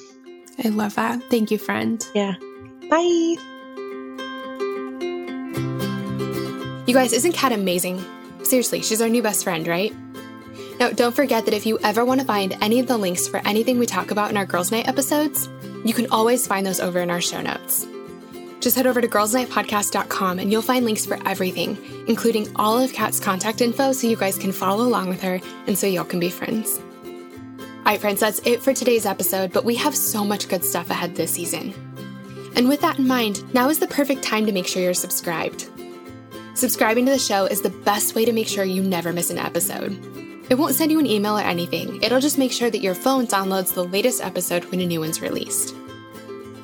[0.65, 1.23] I love that.
[1.31, 2.05] Thank you, friend.
[2.15, 2.35] Yeah.
[2.91, 3.37] Bye.
[6.87, 8.05] You guys, isn't Kat amazing?
[8.43, 9.95] Seriously, she's our new best friend, right?
[10.81, 13.41] Now, don't forget that if you ever want to find any of the links for
[13.47, 15.49] anything we talk about in our Girls Night episodes,
[15.85, 17.87] you can always find those over in our show notes.
[18.61, 23.19] Just head over to girlsnightpodcast.com and you'll find links for everything, including all of Kat's
[23.19, 26.29] contact info so you guys can follow along with her and so y'all can be
[26.29, 26.79] friends.
[26.79, 30.91] All right, friends, that's it for today's episode, but we have so much good stuff
[30.91, 31.73] ahead this season.
[32.55, 35.69] And with that in mind, now is the perfect time to make sure you're subscribed.
[36.55, 39.39] Subscribing to the show is the best way to make sure you never miss an
[39.39, 39.93] episode.
[40.51, 43.27] It won't send you an email or anything, it'll just make sure that your phone
[43.27, 45.75] downloads the latest episode when a new one's released.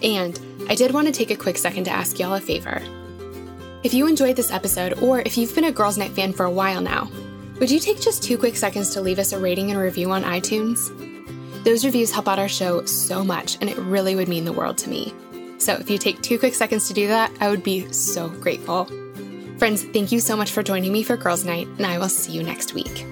[0.03, 2.83] And I did want to take a quick second to ask y'all a favor.
[3.83, 6.51] If you enjoyed this episode, or if you've been a Girls Night fan for a
[6.51, 7.09] while now,
[7.61, 10.25] would you take just two quick seconds to leave us a rating and review on
[10.25, 10.93] iTunes?
[11.65, 14.79] Those reviews help out our show so much, and it really would mean the world
[14.79, 15.15] to me.
[15.59, 18.91] So if you take two quick seconds to do that, I would be so grateful.
[19.59, 22.33] Friends, thank you so much for joining me for Girls Night, and I will see
[22.33, 23.07] you next week.